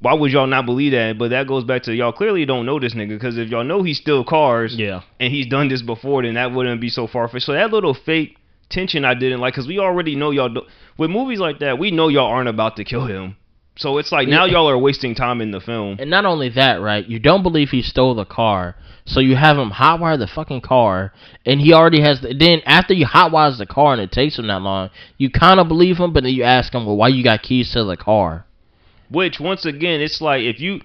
Why 0.00 0.14
would 0.14 0.30
y'all 0.30 0.46
not 0.46 0.64
believe 0.64 0.92
that? 0.92 1.18
But 1.18 1.30
that 1.30 1.48
goes 1.48 1.64
back 1.64 1.82
to 1.84 1.94
y'all 1.94 2.12
clearly 2.12 2.44
don't 2.44 2.66
know 2.66 2.78
this 2.78 2.94
nigga 2.94 3.10
because 3.10 3.36
if 3.36 3.48
y'all 3.48 3.64
know 3.64 3.82
he 3.82 3.94
steal 3.94 4.24
cars 4.24 4.74
yeah. 4.76 5.02
and 5.18 5.32
he's 5.32 5.46
done 5.46 5.68
this 5.68 5.82
before, 5.82 6.22
then 6.22 6.34
that 6.34 6.52
wouldn't 6.52 6.80
be 6.80 6.88
so 6.88 7.06
far 7.06 7.28
fetched. 7.28 7.46
So 7.46 7.52
that 7.52 7.72
little 7.72 7.94
fake 7.94 8.36
tension 8.70 9.04
I 9.04 9.14
didn't 9.14 9.40
like 9.40 9.54
because 9.54 9.66
we 9.66 9.78
already 9.78 10.14
know 10.14 10.30
y'all 10.30 10.50
do- 10.50 10.66
with 10.98 11.10
movies 11.10 11.40
like 11.40 11.58
that 11.60 11.78
we 11.78 11.90
know 11.90 12.08
y'all 12.08 12.26
aren't 12.26 12.48
about 12.48 12.76
to 12.76 12.84
kill 12.84 13.06
him. 13.06 13.36
So 13.76 13.98
it's 13.98 14.10
like 14.10 14.26
now 14.28 14.44
Yeah. 14.44 14.52
y'all 14.54 14.68
are 14.70 14.78
wasting 14.78 15.14
time 15.14 15.40
in 15.40 15.52
the 15.52 15.60
film. 15.60 15.96
And 16.00 16.10
not 16.10 16.24
only 16.24 16.48
that, 16.50 16.80
right? 16.80 17.06
You 17.08 17.18
don't 17.20 17.42
believe 17.44 17.70
he 17.70 17.80
stole 17.82 18.14
the 18.14 18.24
car, 18.24 18.74
so 19.04 19.20
you 19.20 19.36
have 19.36 19.56
him 19.56 19.70
hotwire 19.70 20.18
the 20.18 20.26
fucking 20.26 20.62
car, 20.62 21.12
and 21.46 21.60
he 21.60 21.72
already 21.72 22.00
has. 22.00 22.20
The, 22.20 22.34
then 22.34 22.60
after 22.66 22.92
you 22.92 23.06
hotwires 23.06 23.58
the 23.58 23.66
car 23.66 23.92
and 23.92 24.02
it 24.02 24.10
takes 24.10 24.36
him 24.36 24.48
that 24.48 24.62
long, 24.62 24.90
you 25.16 25.30
kind 25.30 25.60
of 25.60 25.68
believe 25.68 25.96
him, 25.98 26.12
but 26.12 26.24
then 26.24 26.34
you 26.34 26.42
ask 26.42 26.74
him, 26.74 26.86
well, 26.86 26.96
why 26.96 27.06
you 27.08 27.22
got 27.22 27.42
keys 27.42 27.70
to 27.72 27.84
the 27.84 27.96
car? 27.96 28.44
Which 29.10 29.40
once 29.40 29.64
again, 29.64 30.00
it's 30.00 30.20
like 30.20 30.42
if 30.42 30.60
you 30.60 30.80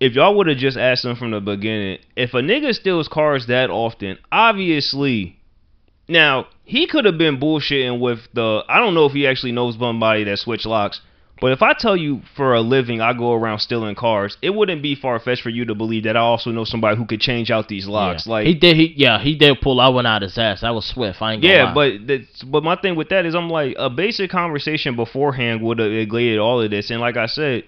if 0.00 0.14
y'all 0.14 0.36
would 0.36 0.48
have 0.48 0.58
just 0.58 0.76
asked 0.76 1.04
him 1.04 1.16
from 1.16 1.30
the 1.30 1.40
beginning, 1.40 1.98
if 2.16 2.34
a 2.34 2.38
nigga 2.38 2.74
steals 2.74 3.08
cars 3.08 3.46
that 3.46 3.70
often, 3.70 4.18
obviously 4.32 5.38
now 6.08 6.48
he 6.64 6.86
could 6.86 7.04
have 7.04 7.18
been 7.18 7.38
bullshitting 7.38 8.00
with 8.00 8.20
the 8.32 8.64
I 8.68 8.78
don't 8.78 8.94
know 8.94 9.06
if 9.06 9.12
he 9.12 9.26
actually 9.26 9.52
knows 9.52 9.76
somebody 9.78 10.24
that 10.24 10.38
switch 10.38 10.66
locks. 10.66 11.00
But 11.42 11.50
if 11.50 11.60
I 11.60 11.72
tell 11.72 11.96
you 11.96 12.22
for 12.36 12.54
a 12.54 12.60
living 12.60 13.00
I 13.00 13.14
go 13.14 13.32
around 13.32 13.58
stealing 13.58 13.96
cars, 13.96 14.38
it 14.40 14.50
wouldn't 14.50 14.80
be 14.80 14.94
far 14.94 15.18
fetched 15.18 15.42
for 15.42 15.50
you 15.50 15.64
to 15.64 15.74
believe 15.74 16.04
that 16.04 16.16
I 16.16 16.20
also 16.20 16.52
know 16.52 16.62
somebody 16.62 16.96
who 16.96 17.04
could 17.04 17.20
change 17.20 17.50
out 17.50 17.66
these 17.66 17.88
locks. 17.88 18.28
yeah. 18.28 18.32
Like 18.32 18.46
he 18.46 18.54
did, 18.54 18.76
he 18.76 18.94
yeah, 18.96 19.18
he 19.18 19.34
did 19.34 19.60
pull 19.60 19.78
that 19.78 19.88
one 19.88 20.06
out 20.06 20.22
his 20.22 20.38
ass. 20.38 20.60
That 20.60 20.72
was 20.72 20.86
swift. 20.86 21.20
I 21.20 21.32
ain't 21.32 21.42
gonna 21.42 21.52
Yeah, 21.52 21.74
but 21.74 22.06
that's, 22.06 22.44
but 22.44 22.62
my 22.62 22.76
thing 22.76 22.94
with 22.94 23.08
that 23.08 23.26
is 23.26 23.34
I'm 23.34 23.50
like 23.50 23.74
a 23.76 23.90
basic 23.90 24.30
conversation 24.30 24.94
beforehand 24.94 25.62
would 25.62 25.80
have 25.80 25.90
neglected 25.90 26.38
all 26.38 26.60
of 26.60 26.70
this, 26.70 26.92
and 26.92 27.00
like 27.00 27.16
I 27.16 27.26
said, 27.26 27.64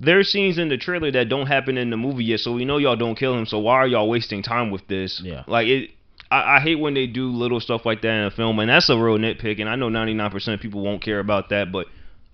there's 0.00 0.32
scenes 0.32 0.56
in 0.56 0.70
the 0.70 0.78
trailer 0.78 1.10
that 1.10 1.28
don't 1.28 1.48
happen 1.48 1.76
in 1.76 1.90
the 1.90 1.98
movie 1.98 2.24
yet, 2.24 2.40
so 2.40 2.54
we 2.54 2.64
know 2.64 2.78
y'all 2.78 2.96
don't 2.96 3.14
kill 3.14 3.36
him. 3.36 3.44
So 3.44 3.58
why 3.58 3.74
are 3.74 3.86
y'all 3.86 4.08
wasting 4.08 4.42
time 4.42 4.70
with 4.70 4.88
this? 4.88 5.20
Yeah. 5.22 5.44
like 5.46 5.68
it. 5.68 5.90
I, 6.30 6.56
I 6.56 6.60
hate 6.60 6.76
when 6.76 6.94
they 6.94 7.06
do 7.06 7.28
little 7.28 7.60
stuff 7.60 7.84
like 7.84 8.00
that 8.00 8.10
in 8.10 8.24
a 8.24 8.30
film, 8.30 8.58
and 8.58 8.70
that's 8.70 8.88
a 8.88 8.96
real 8.96 9.18
nitpick. 9.18 9.60
And 9.60 9.68
I 9.68 9.76
know 9.76 9.90
99% 9.90 10.54
of 10.54 10.60
people 10.60 10.82
won't 10.82 11.02
care 11.02 11.20
about 11.20 11.50
that, 11.50 11.70
but 11.70 11.88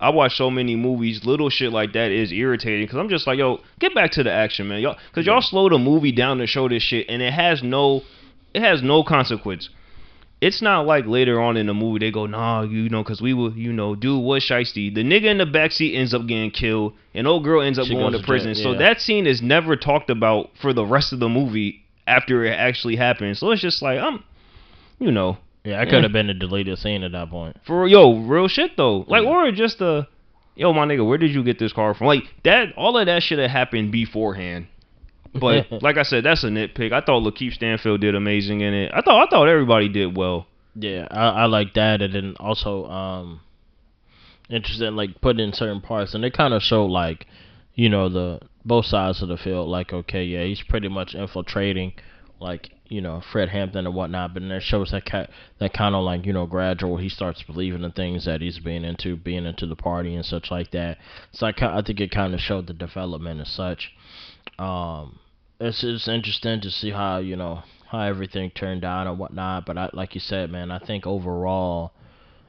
I 0.05 0.09
watch 0.09 0.35
so 0.35 0.51
many 0.51 0.75
movies, 0.75 1.25
little 1.25 1.49
shit 1.49 1.71
like 1.71 1.93
that 1.93 2.11
is 2.11 2.31
irritating 2.31 2.85
because 2.85 2.99
I'm 2.99 3.09
just 3.09 3.25
like, 3.27 3.39
yo, 3.39 3.61
get 3.79 3.93
back 3.95 4.11
to 4.11 4.23
the 4.23 4.31
action, 4.31 4.67
man, 4.67 4.81
y'all, 4.81 4.97
because 5.09 5.25
y'all 5.25 5.41
slow 5.41 5.69
the 5.69 5.77
movie 5.77 6.11
down 6.11 6.37
to 6.37 6.47
show 6.47 6.69
this 6.69 6.83
shit, 6.83 7.07
and 7.09 7.21
it 7.21 7.33
has 7.33 7.63
no, 7.63 8.03
it 8.53 8.61
has 8.61 8.81
no 8.81 9.03
consequence 9.03 9.69
it's 10.41 10.61
not 10.61 10.85
like 10.85 11.05
later 11.05 11.39
on 11.39 11.57
in 11.57 11.65
the 11.65 11.73
movie 11.73 11.99
they 11.99 12.11
go, 12.11 12.25
nah, 12.25 12.61
you 12.61 12.89
know, 12.89 13.01
because 13.01 13.21
we 13.21 13.33
will, 13.33 13.51
you 13.57 13.71
know, 13.71 13.95
dude 13.95 14.23
was 14.23 14.43
shisty. 14.43 14.93
The 14.93 15.03
nigga 15.03 15.25
in 15.25 15.37
the 15.37 15.45
backseat 15.45 15.95
ends 15.95 16.13
up 16.13 16.27
getting 16.27 16.51
killed, 16.51 16.93
and 17.13 17.27
old 17.27 17.43
girl 17.43 17.61
ends 17.61 17.79
up 17.79 17.87
She 17.87 17.93
going 17.93 18.11
to 18.11 18.19
to 18.19 18.23
prison. 18.23 18.53
jail, 18.53 18.73
So 18.73 18.77
that 18.77 19.01
scene 19.01 19.27
is 19.27 19.41
never 19.41 19.75
talked 19.75 20.09
about 20.09 20.51
for 20.61 20.73
the 20.73 20.85
rest 20.85 21.13
of 21.13 21.19
the 21.19 21.29
movie 21.29 21.85
after 22.05 22.43
it 22.45 22.51
actually 22.51 22.95
happened. 22.95 23.37
So 23.37 23.49
it's 23.51 23.61
just 23.61 23.81
like, 23.81 23.97
I'm, 23.97 24.23
you 24.99 25.11
know, 25.11 25.37
yeah, 25.65 25.81
I 25.81 25.85
could 25.85 26.03
have 26.03 26.11
been 26.13 26.29
a 26.29 26.33
deleted 26.33 26.77
scene 26.77 27.03
at 27.03 27.11
that 27.13 27.29
point. 27.29 27.57
for 27.65 27.87
yo, 27.87 28.19
real 28.19 28.47
shit 28.47 28.77
though. 28.77 29.05
Like, 29.07 29.23
Yeah. 29.23 29.29
or 29.29 29.51
just 29.51 29.81
a, 29.81 30.07
yo, 30.55 30.71
my 30.73 30.85
nigga, 30.85 31.05
where 31.05 31.17
did 31.17 31.31
you 31.31 31.43
get 31.43 31.59
this 31.59 31.73
car 31.73 31.93
from? 31.93 32.07
Like 32.07 32.23
that, 32.43 32.73
all 32.77 32.97
of 32.97 33.05
that 33.07 33.23
should 33.23 33.39
have 33.39 33.51
happened 33.51 33.91
beforehand. 33.91 34.67
But 35.33 35.69
like 35.81 35.97
I 35.97 36.03
said, 36.03 36.23
that's 36.23 36.43
a 36.43 36.47
nitpick. 36.47 36.93
I 36.93 37.01
thought 37.01 37.23
Lakeith 37.23 37.53
Stanfield 37.53 37.99
did 38.01 38.15
amazing 38.15 38.61
in 38.61 38.73
it. 38.73 38.91
I 38.93 39.01
thought 39.01 39.27
I 39.27 39.29
thought 39.29 39.49
everybody 39.49 39.89
did 39.89 40.15
well. 40.15 40.47
Yeah, 40.75 41.07
I, 41.09 41.29
I 41.29 41.45
like 41.45 41.73
that, 41.75 42.01
and 42.01 42.13
then 42.13 42.35
also 42.39 42.85
um, 42.87 43.41
interested 44.49 44.87
in 44.87 44.95
like 44.95 45.21
putting 45.21 45.45
in 45.45 45.53
certain 45.53 45.81
parts, 45.81 46.13
and 46.13 46.23
they 46.23 46.29
kind 46.29 46.53
of 46.53 46.61
show 46.61 46.85
like, 46.85 47.25
you 47.73 47.89
know, 47.89 48.09
the 48.09 48.39
both 48.63 48.85
sides 48.85 49.21
of 49.21 49.27
the 49.29 49.37
field. 49.37 49.69
Like, 49.69 49.93
okay, 49.93 50.23
yeah, 50.23 50.43
he's 50.43 50.61
pretty 50.61 50.87
much 50.89 51.15
infiltrating, 51.15 51.93
like 52.39 52.71
you 52.87 53.01
know, 53.01 53.21
Fred 53.31 53.49
Hampton 53.49 53.87
and 53.87 53.95
whatnot. 53.95 54.33
But 54.33 54.43
it 54.43 54.61
shows 54.61 54.91
that 54.91 55.05
ca- 55.05 55.27
that 55.59 55.73
kind 55.73 55.95
of 55.95 56.03
like 56.03 56.25
you 56.25 56.33
know 56.33 56.45
gradual. 56.45 56.97
He 56.97 57.09
starts 57.09 57.43
believing 57.43 57.81
the 57.81 57.89
things 57.89 58.25
that 58.25 58.41
he's 58.41 58.59
being 58.59 58.83
into, 58.83 59.15
being 59.15 59.45
into 59.45 59.65
the 59.65 59.75
party 59.75 60.15
and 60.15 60.25
such 60.25 60.51
like 60.51 60.71
that. 60.71 60.97
So 61.31 61.47
I 61.47 61.53
I 61.61 61.81
think 61.81 61.99
it 61.99 62.11
kind 62.11 62.33
of 62.33 62.39
showed 62.39 62.67
the 62.67 62.73
development 62.73 63.41
as 63.41 63.49
such. 63.49 63.91
Um, 64.59 65.19
it's 65.59 65.83
it's 65.83 66.07
interesting 66.07 66.61
to 66.61 66.71
see 66.71 66.91
how 66.91 67.17
you 67.17 67.35
know 67.35 67.63
how 67.87 68.01
everything 68.01 68.51
turned 68.51 68.83
out 68.83 69.07
and 69.07 69.17
whatnot. 69.17 69.65
But 69.65 69.77
I, 69.77 69.89
like 69.93 70.15
you 70.15 70.21
said, 70.21 70.51
man, 70.51 70.71
I 70.71 70.79
think 70.79 71.07
overall 71.07 71.91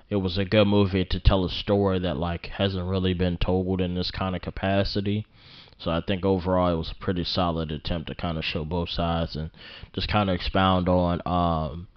it 0.09 0.17
was 0.17 0.39
a 0.39 0.45
good 0.45 0.67
movie 0.67 1.05
to 1.05 1.21
tell 1.21 1.45
a 1.45 1.51
story 1.51 1.99
that 2.01 2.17
like 2.17 2.47
hasn't 2.47 2.89
really 2.89 3.15
been 3.15 3.37
told 3.39 3.81
in 3.81 3.95
this 3.95 4.11
kind 4.11 4.37
of 4.37 4.43
capacity. 4.43 5.27
So 5.79 5.91
I 5.91 6.01
think 6.01 6.25
overall 6.25 6.73
it 6.73 6.77
was 6.77 6.91
a 6.91 7.03
pretty 7.03 7.25
solid 7.25 7.71
attempt 7.71 8.09
to 8.09 8.15
kind 8.15 8.39
of 8.39 8.45
show 8.45 8.65
both 8.65 8.89
sides 8.89 9.37
and 9.37 9.51
just 9.93 10.09
kind 10.09 10.31
of 10.31 10.35
expound 10.37 10.89
on 10.89 11.21
um 11.27 11.89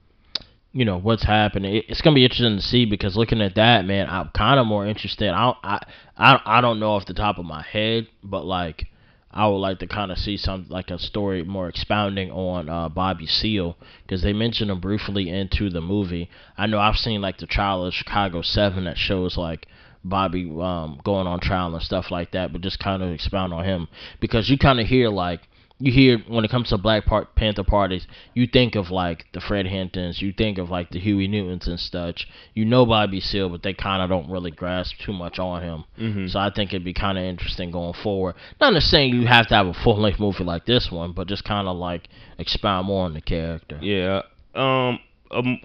you 0.72 0.86
know 0.86 1.00
what's 1.00 1.24
happening. 1.24 1.82
It's 1.88 2.02
gonna 2.02 2.16
be 2.16 2.24
interesting 2.24 2.58
to 2.58 2.62
see 2.62 2.86
because 2.86 3.16
looking 3.16 3.42
at 3.42 3.56
that, 3.56 3.86
man, 3.86 4.08
I'm 4.10 4.30
kind 4.30 4.60
of 4.60 4.68
more 4.68 4.86
interested. 4.86 5.30
I 5.30 5.54
I 5.64 5.80
I 6.18 6.42
I 6.46 6.62
don't 6.62 6.80
know 6.80 6.92
off 6.92 7.06
the 7.06 7.14
top 7.14 7.38
of 7.40 7.46
my 7.46 7.64
head, 7.64 8.08
but 8.24 8.46
like 8.46 8.88
I 9.32 9.48
would 9.48 9.58
like 9.58 9.80
to 9.80 9.88
kind 9.88 10.12
of 10.12 10.18
see 10.18 10.38
some 10.38 10.66
like 10.70 10.90
a 10.92 11.00
story 11.00 11.44
more 11.44 11.70
expounding 11.70 12.32
on 12.32 12.68
uh, 12.68 12.90
Bobby 12.90 13.26
Seale 13.28 13.78
because 14.04 14.22
they 14.22 14.34
mentioned 14.34 14.72
him 14.72 14.80
briefly 14.80 15.30
into 15.30 15.70
the 15.70 15.82
movie. 15.82 16.30
I 16.58 16.68
know 16.68 16.80
I've 16.80 16.98
seen 16.98 17.22
like 17.22 17.38
the 17.38 17.48
trial 17.48 17.86
of 17.86 17.94
Chicago 17.94 18.42
Seven 18.42 18.86
that 18.86 18.98
shows 18.98 19.38
like 19.38 19.68
Bobby 20.04 20.46
um, 20.62 21.00
going 21.04 21.28
on 21.28 21.40
trial 21.40 21.74
and 21.74 21.84
stuff 21.84 22.12
like 22.12 22.32
that, 22.32 22.52
but 22.52 22.62
just 22.62 22.80
kind 22.80 23.04
of 23.04 23.12
expound 23.12 23.54
on 23.54 23.66
him 23.66 23.88
because 24.20 24.50
you 24.50 24.58
kind 24.58 24.80
of 24.80 24.88
hear 24.88 25.10
like 25.10 25.42
you 25.82 25.94
hear 25.94 26.20
when 26.28 26.44
it 26.44 26.52
comes 26.52 26.70
to 26.70 26.78
Black 26.78 27.06
Panther 27.36 27.64
parties, 27.64 28.06
you 28.34 28.48
think 28.48 28.76
of 28.76 28.92
like 28.92 29.26
the 29.34 29.40
Fred 29.40 29.66
Hamptons, 29.66 30.22
you 30.22 30.34
think 30.34 30.58
of 30.58 30.70
like 30.70 30.92
the 30.92 31.00
Huey 31.00 31.28
Newtons 31.28 31.68
and 31.68 31.80
such. 31.80 32.28
You 32.54 32.66
know 32.66 32.86
Bobby 32.86 33.22
Seale, 33.22 33.50
but 33.50 33.64
they 33.64 33.74
kind 33.74 34.02
of 34.02 34.10
don't 34.10 34.30
really 34.30 34.52
grasp 34.52 34.98
too 35.00 35.14
much 35.14 35.40
on 35.40 35.64
him. 35.64 35.84
Mm-hmm. 35.98 36.28
So 36.28 36.40
I 36.40 36.52
think 36.54 36.72
it'd 36.72 36.84
be 36.84 36.94
kind 36.94 37.18
of 37.18 37.24
interesting 37.24 37.72
going 37.72 37.94
forward. 37.94 38.36
Not 38.60 38.80
saying 38.84 39.14
you 39.14 39.26
have 39.28 39.48
to 39.48 39.56
have 39.56 39.68
a 39.68 39.74
full 39.74 39.98
length 39.98 40.20
movie 40.20 40.44
like 40.44 40.66
this 40.66 40.92
one, 40.92 41.14
but 41.14 41.28
just 41.28 41.46
kind 41.46 41.68
of 41.68 41.78
like 41.78 42.10
expound 42.38 42.88
more 42.88 43.06
on 43.06 43.14
the 43.14 43.22
character. 43.22 43.80
Yeah. 43.82 44.24
Um. 44.54 45.00
um 45.32 45.60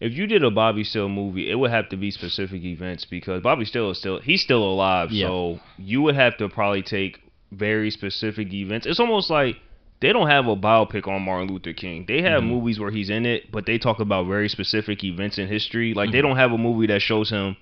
if 0.00 0.12
you 0.14 0.26
did 0.26 0.42
a 0.42 0.50
Bobby 0.50 0.82
Still 0.84 1.08
movie, 1.08 1.50
it 1.50 1.54
would 1.56 1.70
have 1.70 1.88
to 1.90 1.96
be 1.96 2.10
specific 2.10 2.64
events 2.64 3.04
because 3.04 3.42
Bobby 3.42 3.64
Still 3.64 3.90
is 3.90 3.98
still 3.98 4.20
he's 4.20 4.42
still 4.42 4.62
alive. 4.64 5.10
Yeah. 5.12 5.26
So 5.26 5.60
you 5.78 6.02
would 6.02 6.14
have 6.16 6.36
to 6.38 6.48
probably 6.48 6.82
take 6.82 7.20
very 7.52 7.90
specific 7.90 8.52
events. 8.52 8.86
It's 8.86 9.00
almost 9.00 9.28
like 9.30 9.56
they 10.00 10.12
don't 10.12 10.28
have 10.28 10.46
a 10.46 10.56
biopic 10.56 11.06
on 11.06 11.22
Martin 11.22 11.52
Luther 11.52 11.74
King. 11.74 12.06
They 12.08 12.22
have 12.22 12.42
Mhm. 12.42 12.46
movies 12.48 12.80
where 12.80 12.90
he's 12.90 13.10
in 13.10 13.26
it, 13.26 13.50
but 13.52 13.66
they 13.66 13.76
talk 13.76 14.00
about 14.00 14.26
very 14.26 14.48
specific 14.48 15.04
events 15.04 15.36
in 15.38 15.46
history. 15.48 15.92
Like 15.92 16.10
they 16.12 16.18
Mhm. 16.20 16.22
don't 16.22 16.36
have 16.36 16.52
a 16.52 16.58
movie 16.58 16.86
that 16.86 17.02
shows 17.02 17.28
him 17.28 17.56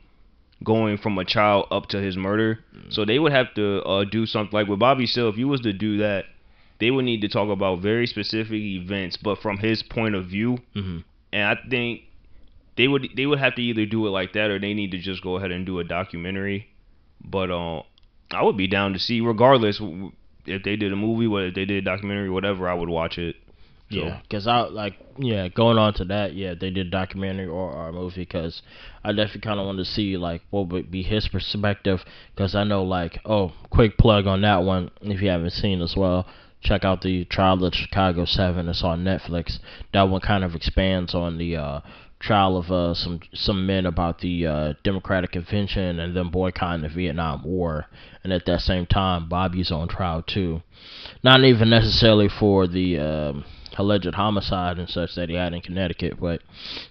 going 0.63 0.97
from 0.99 1.19
a 1.19 1.25
child 1.25 1.67
up 1.71 1.87
to 1.89 2.01
his 2.01 2.17
murder. 2.17 2.61
So 2.91 3.05
they 3.05 3.19
would 3.19 3.33
have 3.33 3.53
to 3.55 3.83
uh, 3.83 4.05
do 4.05 4.27
something 4.27 4.57
like 4.57 4.69
with 4.69 4.79
Bobby 4.79 5.07
Still. 5.07 5.29
If 5.29 5.39
you 5.39 5.49
was 5.49 5.61
to 5.63 5.73
do 5.73 5.99
that, 5.99 6.27
they 6.79 6.91
would 6.93 7.05
need 7.05 7.21
to 7.23 7.29
talk 7.29 7.49
about 7.49 7.81
very 7.81 8.07
specific 8.07 8.61
events, 8.61 9.17
but 9.17 9.39
from 9.39 9.59
his 9.59 9.83
point 9.83 10.15
of 10.15 10.27
view. 10.27 10.59
hmm 10.75 10.99
And 11.33 11.43
I 11.43 11.57
think 11.69 12.03
they 12.79 12.89
would 12.89 13.09
they 13.15 13.27
would 13.27 13.39
have 13.41 13.55
to 13.57 13.63
either 13.63 13.85
do 13.85 14.07
it 14.07 14.11
like 14.11 14.33
that 14.33 14.51
or 14.51 14.59
they 14.59 14.73
need 14.73 14.93
to 14.93 14.99
just 14.99 15.23
go 15.23 15.37
ahead 15.37 15.51
and 15.51 15.67
do 15.67 15.79
a 15.81 15.85
documentary. 15.85 16.69
But 17.23 17.51
uh, 17.51 17.83
I 18.33 18.43
would 18.43 18.57
be 18.57 18.67
down 18.69 18.95
to 18.95 18.99
see, 18.99 19.21
regardless 19.21 19.81
if 20.47 20.63
they 20.63 20.77
did 20.77 20.93
a 20.93 20.97
movie, 20.97 21.27
what 21.27 21.43
if 21.43 21.55
they 21.55 21.67
did 21.67 21.79
a 21.87 21.91
documentary, 21.91 22.31
whatever, 22.31 22.69
I 22.69 22.75
would 22.75 22.89
watch 22.89 23.19
it. 23.19 23.37
So- 23.91 23.97
Yeah, 23.97 24.21
because 24.23 24.47
I 24.47 24.61
like 24.69 24.95
yeah 25.19 25.49
going 25.49 25.79
on 25.79 25.95
to 25.95 26.05
that. 26.07 26.35
Yeah, 26.35 26.55
they 26.55 26.71
did 26.71 26.87
a 26.89 26.91
documentary 26.91 27.47
or, 27.47 27.71
or 27.73 27.89
a 27.89 27.93
movie 27.93 28.21
because 28.23 28.61
I 29.03 29.13
definitely 29.13 29.41
kind 29.43 29.59
of 29.61 29.67
want 29.67 29.79
to 29.79 29.85
see 29.87 30.17
like 30.19 30.43
what 30.51 30.69
would 30.69 30.91
be 30.91 31.03
his 31.03 31.27
perspective 31.29 32.05
because 32.35 32.55
I 32.55 32.65
know 32.65 32.83
like 32.85 33.19
oh 33.25 33.53
quick 33.71 33.97
plug 33.99 34.27
on 34.27 34.43
that 34.43 34.63
one 34.63 34.91
if 35.01 35.21
you 35.23 35.31
haven't 35.31 35.53
seen 35.53 35.81
as 35.83 35.97
well. 35.97 36.27
Check 36.61 36.85
out 36.85 37.03
the 37.03 37.25
Trial 37.25 37.65
of 37.65 37.73
Chicago 37.75 38.25
Seven. 38.27 38.69
It's 38.69 38.83
on 38.83 39.05
Netflix. 39.05 39.59
That 39.95 40.03
one 40.11 40.21
kind 40.21 40.43
of 40.45 40.55
expands 40.57 41.15
on 41.15 41.39
the 41.39 41.57
uh, 41.57 41.81
trial 42.21 42.57
of 42.57 42.71
uh, 42.71 42.95
some 42.95 43.21
some 43.33 43.67
men 43.67 43.87
about 43.87 44.21
the 44.21 44.47
uh, 44.47 44.73
Democratic 44.83 45.33
Convention 45.33 46.01
and 46.01 46.17
them 46.17 46.31
boycotting 46.31 46.83
the 46.83 46.89
Vietnam 46.89 47.45
War. 47.45 47.87
And 48.25 48.33
at 48.33 48.47
that 48.47 48.61
same 48.61 48.87
time, 48.87 49.29
Bobby's 49.29 49.71
on 49.71 49.89
trial 49.89 50.23
too. 50.23 50.63
Not 51.23 51.45
even 51.45 51.71
necessarily 51.71 52.29
for 52.29 52.67
the 52.67 52.99
um, 52.99 53.45
alleged 53.77 54.13
homicide 54.15 54.79
and 54.79 54.89
such 54.89 55.15
that 55.15 55.29
he 55.29 55.37
had 55.37 55.55
in 55.55 55.61
Connecticut, 55.61 56.21
but 56.21 56.43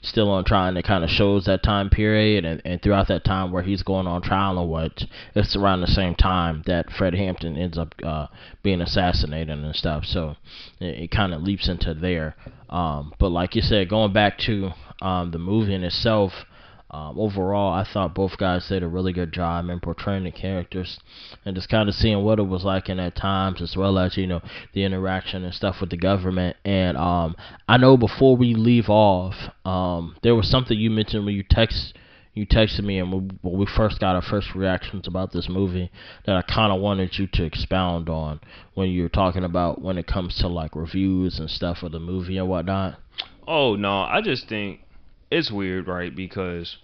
still 0.02 0.30
on 0.30 0.46
trial. 0.46 0.70
And 0.70 0.78
it 0.78 0.86
kind 0.86 1.04
of 1.04 1.10
shows 1.10 1.46
that 1.46 1.64
time 1.64 1.90
period, 1.90 2.46
and, 2.46 2.62
and 2.66 2.82
throughout 2.82 3.10
that 3.10 3.26
time 3.26 3.52
where 3.52 3.64
he's 3.64 3.84
going 3.84 4.08
on 4.08 4.22
trial 4.22 4.60
and 4.60 4.70
what, 4.70 5.04
it's 5.36 5.56
around 5.56 5.82
the 5.82 5.88
same 5.88 6.16
time 6.16 6.64
that 6.66 6.92
Fred 6.92 7.14
Hampton 7.14 7.58
ends 7.58 7.78
up 7.78 7.94
uh, 8.04 8.28
being 8.64 8.82
assassinated 8.82 9.50
and 9.50 9.76
stuff. 9.76 10.06
So 10.06 10.38
it, 10.80 11.04
it 11.04 11.12
kind 11.12 11.34
of 11.34 11.42
leaps 11.42 11.68
into 11.68 11.94
there. 11.94 12.36
Um, 12.70 13.14
but 13.20 13.30
like 13.30 13.56
you 13.56 13.62
said, 13.62 13.90
going 13.90 14.14
back 14.14 14.38
to 14.40 14.72
um, 15.02 15.32
the 15.32 15.40
movie 15.40 15.74
in 15.74 15.84
itself. 15.84 16.46
Um, 16.90 17.20
overall, 17.20 17.74
I 17.74 17.84
thought 17.84 18.16
both 18.16 18.38
guys 18.38 18.70
did 18.70 18.82
a 18.82 18.88
really 18.88 19.12
good 19.12 19.34
job 19.34 19.70
in 19.70 19.82
portraying 19.82 20.24
the 20.24 20.32
characters 20.32 20.98
and 21.44 21.54
just 21.54 21.68
kind 21.68 21.90
of 21.90 21.96
seeing 21.96 22.24
what 22.24 22.40
it 22.40 22.48
was 22.48 22.64
like 22.64 22.88
in 22.88 22.98
at 22.98 23.14
times, 23.14 23.62
as 23.62 23.76
well 23.76 24.00
as 24.00 24.16
you 24.16 24.26
know 24.26 24.42
the 24.74 24.86
interaction 24.86 25.44
and 25.44 25.54
stuff 25.54 25.82
with 25.82 25.90
the 25.90 25.98
government. 25.98 26.56
And 26.64 26.96
um, 26.96 27.36
I 27.68 27.76
know 27.76 27.98
before 27.98 28.38
we 28.38 28.54
leave 28.54 28.88
off, 28.88 29.36
um, 29.66 30.16
there 30.24 30.34
was 30.34 30.50
something 30.50 30.80
you 30.80 30.90
mentioned 30.90 31.26
when 31.26 31.36
you 31.36 31.44
text 31.44 31.94
you 32.38 32.46
texted 32.46 32.84
me 32.84 33.00
and 33.00 33.12
when 33.12 33.58
we 33.58 33.66
first 33.66 34.00
got 34.00 34.16
our 34.16 34.22
first 34.22 34.54
reactions 34.54 35.08
about 35.08 35.32
this 35.32 35.50
movie 35.50 35.92
that 36.26 36.36
I 36.36 36.44
kind 36.44 36.72
of 36.72 36.80
wanted 36.80 37.18
you 37.18 37.28
to 37.34 37.44
expound 37.44 38.10
on 38.10 38.40
when 38.76 38.90
you 38.90 39.02
were 39.02 39.10
talking 39.10 39.44
about 39.44 39.82
when 39.82 39.98
it 39.98 40.06
comes 40.06 40.38
to 40.38 40.48
like 40.48 40.76
reviews 40.76 41.40
and 41.40 41.50
stuff 41.50 41.82
of 41.82 41.92
the 41.92 42.00
movie 42.00 42.38
and 42.38 42.48
whatnot. 42.48 43.00
Oh 43.48 43.76
no, 43.76 44.02
I 44.02 44.22
just 44.22 44.48
think 44.48 44.82
it's 45.32 45.52
weird, 45.52 45.88
right? 45.88 46.14
Because 46.16 46.78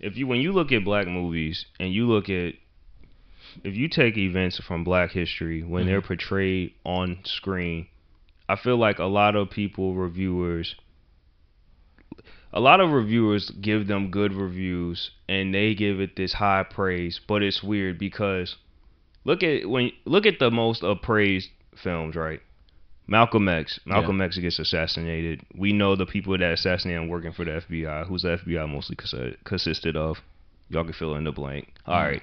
if 0.00 0.16
you 0.16 0.26
when 0.26 0.40
you 0.40 0.52
look 0.52 0.72
at 0.72 0.84
black 0.84 1.06
movies 1.06 1.66
and 1.78 1.92
you 1.92 2.06
look 2.06 2.28
at 2.28 2.54
if 3.62 3.74
you 3.74 3.88
take 3.88 4.16
events 4.16 4.58
from 4.58 4.82
Black 4.84 5.12
history 5.12 5.62
when 5.62 5.82
Mm-hmm. 5.82 5.90
they're 5.90 6.02
portrayed 6.02 6.74
on 6.84 7.18
screen, 7.24 7.86
I 8.48 8.56
feel 8.56 8.76
like 8.76 8.98
a 8.98 9.04
lot 9.04 9.36
of 9.36 9.50
people 9.50 9.94
reviewers 9.94 10.74
a 12.52 12.60
lot 12.60 12.80
of 12.80 12.90
reviewers 12.90 13.50
give 13.50 13.86
them 13.88 14.10
good 14.10 14.32
reviews 14.32 15.10
and 15.28 15.52
they 15.54 15.74
give 15.74 16.00
it 16.00 16.16
this 16.16 16.34
high 16.34 16.62
praise, 16.62 17.20
but 17.26 17.42
it's 17.42 17.62
weird 17.62 17.98
because 17.98 18.56
look 19.24 19.42
at 19.42 19.68
when 19.68 19.90
look 20.04 20.26
at 20.26 20.38
the 20.38 20.50
most 20.50 20.82
appraised 20.82 21.50
films, 21.76 22.14
right? 22.14 22.40
Malcolm 23.06 23.48
X. 23.48 23.80
Malcolm 23.84 24.20
X 24.20 24.38
gets 24.38 24.58
assassinated. 24.58 25.42
We 25.54 25.72
know 25.72 25.94
the 25.94 26.06
people 26.06 26.36
that 26.38 26.52
assassinated 26.52 27.02
him 27.02 27.08
working 27.08 27.32
for 27.32 27.44
the 27.44 27.62
FBI. 27.68 28.06
Who's 28.06 28.22
the 28.22 28.38
FBI 28.38 28.70
mostly 28.70 28.96
consi- 28.96 29.36
consisted 29.44 29.96
of? 29.96 30.18
Y'all 30.70 30.84
can 30.84 30.94
fill 30.94 31.14
in 31.14 31.24
the 31.24 31.32
blank. 31.32 31.72
All 31.86 32.00
right. 32.00 32.22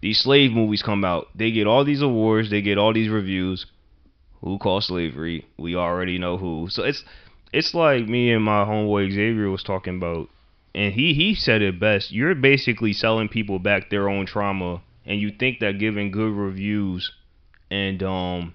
These 0.00 0.20
slave 0.20 0.52
movies 0.52 0.82
come 0.82 1.04
out. 1.04 1.28
They 1.34 1.50
get 1.50 1.66
all 1.66 1.84
these 1.84 2.00
awards. 2.00 2.50
They 2.50 2.62
get 2.62 2.78
all 2.78 2.94
these 2.94 3.10
reviews. 3.10 3.66
Who 4.40 4.58
caused 4.58 4.88
slavery? 4.88 5.46
We 5.58 5.76
already 5.76 6.18
know 6.18 6.38
who. 6.38 6.68
So 6.70 6.82
it's 6.82 7.04
it's 7.52 7.74
like 7.74 8.08
me 8.08 8.32
and 8.32 8.42
my 8.42 8.64
homeboy 8.64 9.12
Xavier 9.12 9.50
was 9.50 9.62
talking 9.62 9.96
about, 9.96 10.30
and 10.74 10.94
he 10.94 11.12
he 11.12 11.34
said 11.34 11.60
it 11.60 11.78
best. 11.78 12.10
You're 12.10 12.34
basically 12.34 12.94
selling 12.94 13.28
people 13.28 13.58
back 13.58 13.90
their 13.90 14.08
own 14.08 14.24
trauma, 14.24 14.80
and 15.04 15.20
you 15.20 15.30
think 15.30 15.60
that 15.60 15.78
giving 15.78 16.10
good 16.10 16.32
reviews 16.32 17.12
and 17.70 18.02
um 18.02 18.54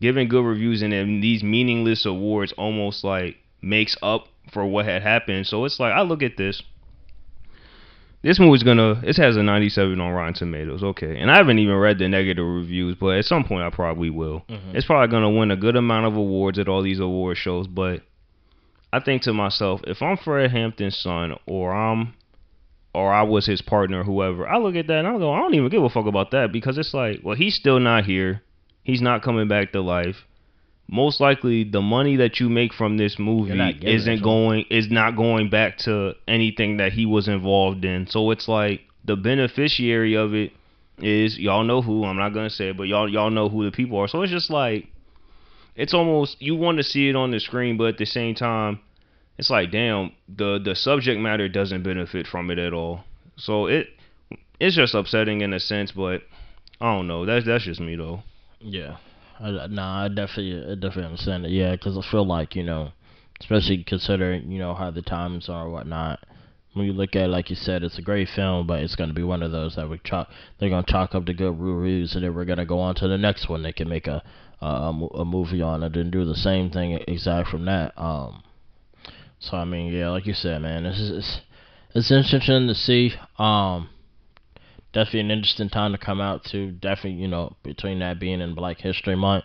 giving 0.00 0.28
good 0.28 0.44
reviews 0.44 0.82
and 0.82 0.92
then 0.92 1.20
these 1.20 1.42
meaningless 1.42 2.06
awards 2.06 2.52
almost 2.52 3.04
like 3.04 3.36
makes 3.62 3.96
up 4.02 4.28
for 4.52 4.64
what 4.64 4.84
had 4.84 5.02
happened. 5.02 5.46
So 5.46 5.64
it's 5.64 5.78
like 5.80 5.92
I 5.92 6.02
look 6.02 6.22
at 6.22 6.36
this. 6.36 6.62
This 8.20 8.40
movie's 8.40 8.64
gonna. 8.64 9.00
It 9.04 9.16
has 9.16 9.36
a 9.36 9.42
97 9.44 10.00
on 10.00 10.12
Rotten 10.12 10.34
Tomatoes. 10.34 10.82
Okay, 10.82 11.16
and 11.18 11.30
I 11.30 11.36
haven't 11.36 11.60
even 11.60 11.76
read 11.76 11.98
the 11.98 12.08
negative 12.08 12.44
reviews, 12.44 12.96
but 12.98 13.16
at 13.16 13.24
some 13.24 13.44
point 13.44 13.62
I 13.62 13.70
probably 13.70 14.10
will. 14.10 14.42
Mhm. 14.48 14.74
It's 14.74 14.86
probably 14.86 15.08
gonna 15.08 15.30
win 15.30 15.52
a 15.52 15.56
good 15.56 15.76
amount 15.76 16.06
of 16.06 16.16
awards 16.16 16.58
at 16.58 16.68
all 16.68 16.82
these 16.82 16.98
award 16.98 17.36
shows. 17.36 17.68
But 17.68 18.02
I 18.92 18.98
think 18.98 19.22
to 19.22 19.32
myself, 19.32 19.82
if 19.86 20.02
I'm 20.02 20.16
Fred 20.16 20.50
Hampton's 20.50 20.96
son, 20.96 21.36
or 21.46 21.72
I'm, 21.72 22.14
or 22.92 23.12
I 23.12 23.22
was 23.22 23.46
his 23.46 23.62
partner, 23.62 24.02
whoever, 24.02 24.48
I 24.48 24.58
look 24.58 24.74
at 24.74 24.88
that 24.88 25.04
and 25.04 25.06
I 25.06 25.16
go, 25.18 25.32
I 25.32 25.38
don't 25.38 25.54
even 25.54 25.68
give 25.68 25.84
a 25.84 25.88
fuck 25.88 26.06
about 26.06 26.32
that 26.32 26.50
because 26.50 26.76
it's 26.76 26.94
like, 26.94 27.20
well, 27.22 27.36
he's 27.36 27.54
still 27.54 27.78
not 27.78 28.04
here. 28.04 28.42
He's 28.88 29.02
not 29.02 29.20
coming 29.20 29.48
back 29.48 29.72
to 29.72 29.82
life. 29.82 30.24
Most 30.90 31.20
likely, 31.20 31.62
the 31.62 31.82
money 31.82 32.16
that 32.16 32.40
you 32.40 32.48
make 32.48 32.72
from 32.72 32.96
this 32.96 33.18
movie 33.18 33.52
not 33.52 33.74
giving 33.74 33.88
it 33.88 33.94
isn't 33.96 34.22
going 34.22 34.64
is 34.70 34.90
not 34.90 35.14
going 35.14 35.50
back 35.50 35.76
to 35.80 36.14
anything 36.26 36.78
that 36.78 36.94
he 36.94 37.04
was 37.04 37.28
involved 37.28 37.84
in. 37.84 38.06
So 38.06 38.30
it's 38.30 38.48
like 38.48 38.80
the 39.04 39.14
beneficiary 39.14 40.16
of 40.16 40.32
it 40.32 40.52
is 40.96 41.38
y'all 41.38 41.64
know 41.64 41.82
who. 41.82 42.02
I'm 42.06 42.16
not 42.16 42.30
gonna 42.30 42.48
say 42.48 42.70
it, 42.70 42.78
but 42.78 42.84
y'all 42.84 43.06
y'all 43.06 43.28
know 43.28 43.50
who 43.50 43.62
the 43.66 43.70
people 43.70 43.98
are. 43.98 44.08
So 44.08 44.22
it's 44.22 44.32
just 44.32 44.48
like 44.48 44.86
it's 45.76 45.92
almost 45.92 46.40
you 46.40 46.56
want 46.56 46.78
to 46.78 46.82
see 46.82 47.10
it 47.10 47.14
on 47.14 47.30
the 47.30 47.40
screen, 47.40 47.76
but 47.76 47.88
at 47.88 47.98
the 47.98 48.06
same 48.06 48.34
time, 48.34 48.80
it's 49.36 49.50
like 49.50 49.70
damn 49.70 50.12
the 50.34 50.58
the 50.64 50.74
subject 50.74 51.20
matter 51.20 51.46
doesn't 51.46 51.82
benefit 51.82 52.26
from 52.26 52.50
it 52.50 52.58
at 52.58 52.72
all. 52.72 53.04
So 53.36 53.66
it 53.66 53.88
it's 54.58 54.76
just 54.76 54.94
upsetting 54.94 55.42
in 55.42 55.52
a 55.52 55.60
sense, 55.60 55.92
but 55.92 56.22
I 56.80 56.86
don't 56.94 57.06
know. 57.06 57.26
That's 57.26 57.44
that's 57.44 57.64
just 57.64 57.80
me 57.80 57.94
though. 57.94 58.22
Yeah. 58.60 58.96
I, 59.40 59.66
nah, 59.68 60.04
I 60.04 60.08
definitely, 60.08 60.72
I 60.72 60.74
definitely 60.74 61.04
understand 61.04 61.46
it. 61.46 61.52
Yeah, 61.52 61.72
because 61.72 61.96
I 61.96 62.02
feel 62.10 62.26
like 62.26 62.56
you 62.56 62.64
know, 62.64 62.92
especially 63.40 63.84
considering 63.84 64.50
you 64.50 64.58
know 64.58 64.74
how 64.74 64.90
the 64.90 65.02
times 65.02 65.48
are 65.48 65.64
and 65.64 65.72
whatnot. 65.72 66.20
When 66.74 66.86
you 66.86 66.92
look 66.92 67.16
at 67.16 67.24
it, 67.24 67.28
like 67.28 67.50
you 67.50 67.56
said, 67.56 67.82
it's 67.82 67.98
a 67.98 68.02
great 68.02 68.28
film, 68.28 68.66
but 68.66 68.80
it's 68.82 68.94
going 68.94 69.08
to 69.08 69.14
be 69.14 69.22
one 69.22 69.42
of 69.42 69.50
those 69.52 69.74
that 69.76 69.88
we 69.88 69.98
chalk. 70.04 70.28
They're 70.58 70.68
going 70.68 70.84
to 70.84 70.92
chalk 70.92 71.14
up 71.14 71.24
the 71.26 71.34
good 71.34 71.58
reviews, 71.58 72.14
and 72.14 72.22
then 72.22 72.34
we're 72.34 72.44
going 72.44 72.58
to 72.58 72.66
go 72.66 72.78
on 72.78 72.94
to 72.96 73.08
the 73.08 73.18
next 73.18 73.48
one. 73.48 73.62
They 73.62 73.72
can 73.72 73.88
make 73.88 74.06
a 74.06 74.22
a, 74.60 74.66
a 74.66 74.90
a 74.90 75.24
movie 75.24 75.62
on 75.62 75.82
it 75.82 75.96
and 75.96 76.10
do 76.10 76.24
the 76.24 76.34
same 76.34 76.70
thing 76.70 76.92
exact 77.06 77.48
from 77.48 77.64
that. 77.66 77.98
Um. 78.00 78.42
So 79.40 79.56
I 79.56 79.64
mean, 79.64 79.92
yeah, 79.92 80.10
like 80.10 80.26
you 80.26 80.34
said, 80.34 80.62
man, 80.62 80.82
this 80.82 80.98
is 80.98 81.10
it's, 81.10 81.40
it's 81.94 82.10
interesting 82.10 82.66
to 82.66 82.74
see. 82.74 83.14
Um 83.38 83.88
definitely 84.98 85.20
an 85.20 85.30
interesting 85.30 85.68
time 85.68 85.92
to 85.92 85.98
come 85.98 86.20
out 86.20 86.42
to. 86.42 86.72
Definitely, 86.72 87.22
you 87.22 87.28
know, 87.28 87.54
between 87.62 88.00
that 88.00 88.18
being 88.18 88.40
in 88.40 88.54
Black 88.54 88.80
History 88.80 89.14
Month 89.14 89.44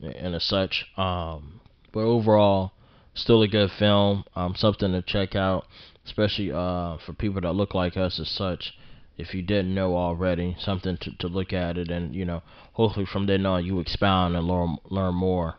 and 0.00 0.34
as 0.34 0.44
such. 0.44 0.86
Um, 0.96 1.60
but 1.92 2.00
overall, 2.00 2.72
still 3.12 3.42
a 3.42 3.48
good 3.48 3.70
film. 3.78 4.24
Um, 4.34 4.54
something 4.56 4.92
to 4.92 5.02
check 5.02 5.36
out, 5.36 5.66
especially 6.06 6.50
uh 6.52 6.96
for 7.04 7.12
people 7.12 7.42
that 7.42 7.52
look 7.52 7.74
like 7.74 7.98
us 7.98 8.18
as 8.18 8.30
such. 8.30 8.72
If 9.18 9.34
you 9.34 9.42
didn't 9.42 9.74
know 9.74 9.94
already, 9.94 10.56
something 10.58 10.96
to, 10.96 11.10
to 11.18 11.28
look 11.28 11.52
at 11.52 11.76
it, 11.76 11.90
and 11.90 12.14
you 12.14 12.24
know, 12.24 12.42
hopefully 12.72 13.04
from 13.04 13.26
then 13.26 13.44
on 13.44 13.66
you 13.66 13.80
expound 13.80 14.36
and 14.36 14.46
learn 14.46 14.78
learn 14.88 15.14
more 15.14 15.56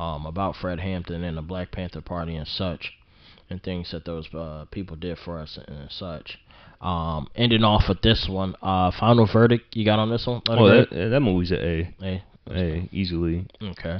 um, 0.00 0.26
about 0.26 0.56
Fred 0.56 0.80
Hampton 0.80 1.22
and 1.22 1.36
the 1.36 1.42
Black 1.42 1.70
Panther 1.70 2.00
Party 2.00 2.34
and 2.34 2.48
such, 2.48 2.94
and 3.48 3.62
things 3.62 3.92
that 3.92 4.04
those 4.04 4.26
uh, 4.34 4.64
people 4.72 4.96
did 4.96 5.18
for 5.18 5.38
us 5.38 5.56
and 5.68 5.88
such. 5.88 6.38
Um, 6.80 7.28
ending 7.34 7.64
off 7.64 7.84
with 7.88 8.02
this 8.02 8.26
one, 8.28 8.54
uh, 8.62 8.90
final 8.98 9.26
verdict 9.32 9.74
you 9.76 9.84
got 9.84 9.98
on 9.98 10.10
this 10.10 10.26
one? 10.26 10.42
Oh, 10.48 10.68
that 10.68 10.90
that 10.90 11.20
movie's 11.20 11.50
an 11.50 11.58
A. 11.58 11.94
Hey, 12.00 12.22
A 12.50 12.88
easily. 12.92 13.46
okay. 13.62 13.98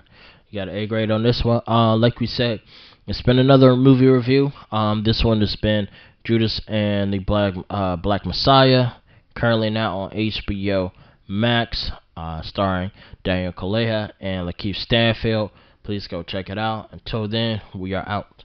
You 0.51 0.61
got 0.61 0.69
an 0.69 0.77
A 0.77 0.87
grade 0.87 1.11
on 1.11 1.23
this 1.23 1.43
one. 1.45 1.63
Uh, 1.67 1.97
like 1.97 2.21
we 2.21 2.27
said, 2.27 2.61
it's 3.07 3.23
been 3.23 3.39
another 3.39 3.75
movie 3.77 4.07
review. 4.07 4.51
Um, 4.71 5.03
this 5.05 5.23
one 5.25 5.41
has 5.41 5.57
been 5.57 5.89
Judas 6.25 6.61
and 6.69 7.13
the 7.13 7.19
Black 7.19 7.55
uh, 7.71 7.97
Black 7.97 8.25
Messiah. 8.27 8.93
Currently 9.35 9.71
now 9.71 9.99
on 9.99 10.11
HBO 10.13 10.93
Max, 11.29 11.91
uh, 12.17 12.43
starring 12.43 12.91
Daniel 13.25 13.53
Kaluuya 13.53 14.13
and 14.21 14.49
Lakeith 14.49 14.77
Stanfield. 14.77 15.51
Please 15.83 16.07
go 16.07 16.23
check 16.23 16.49
it 16.49 16.59
out. 16.59 16.89
Until 16.93 17.29
then, 17.29 17.61
we 17.75 17.95
are 17.95 18.09
out. 18.09 18.45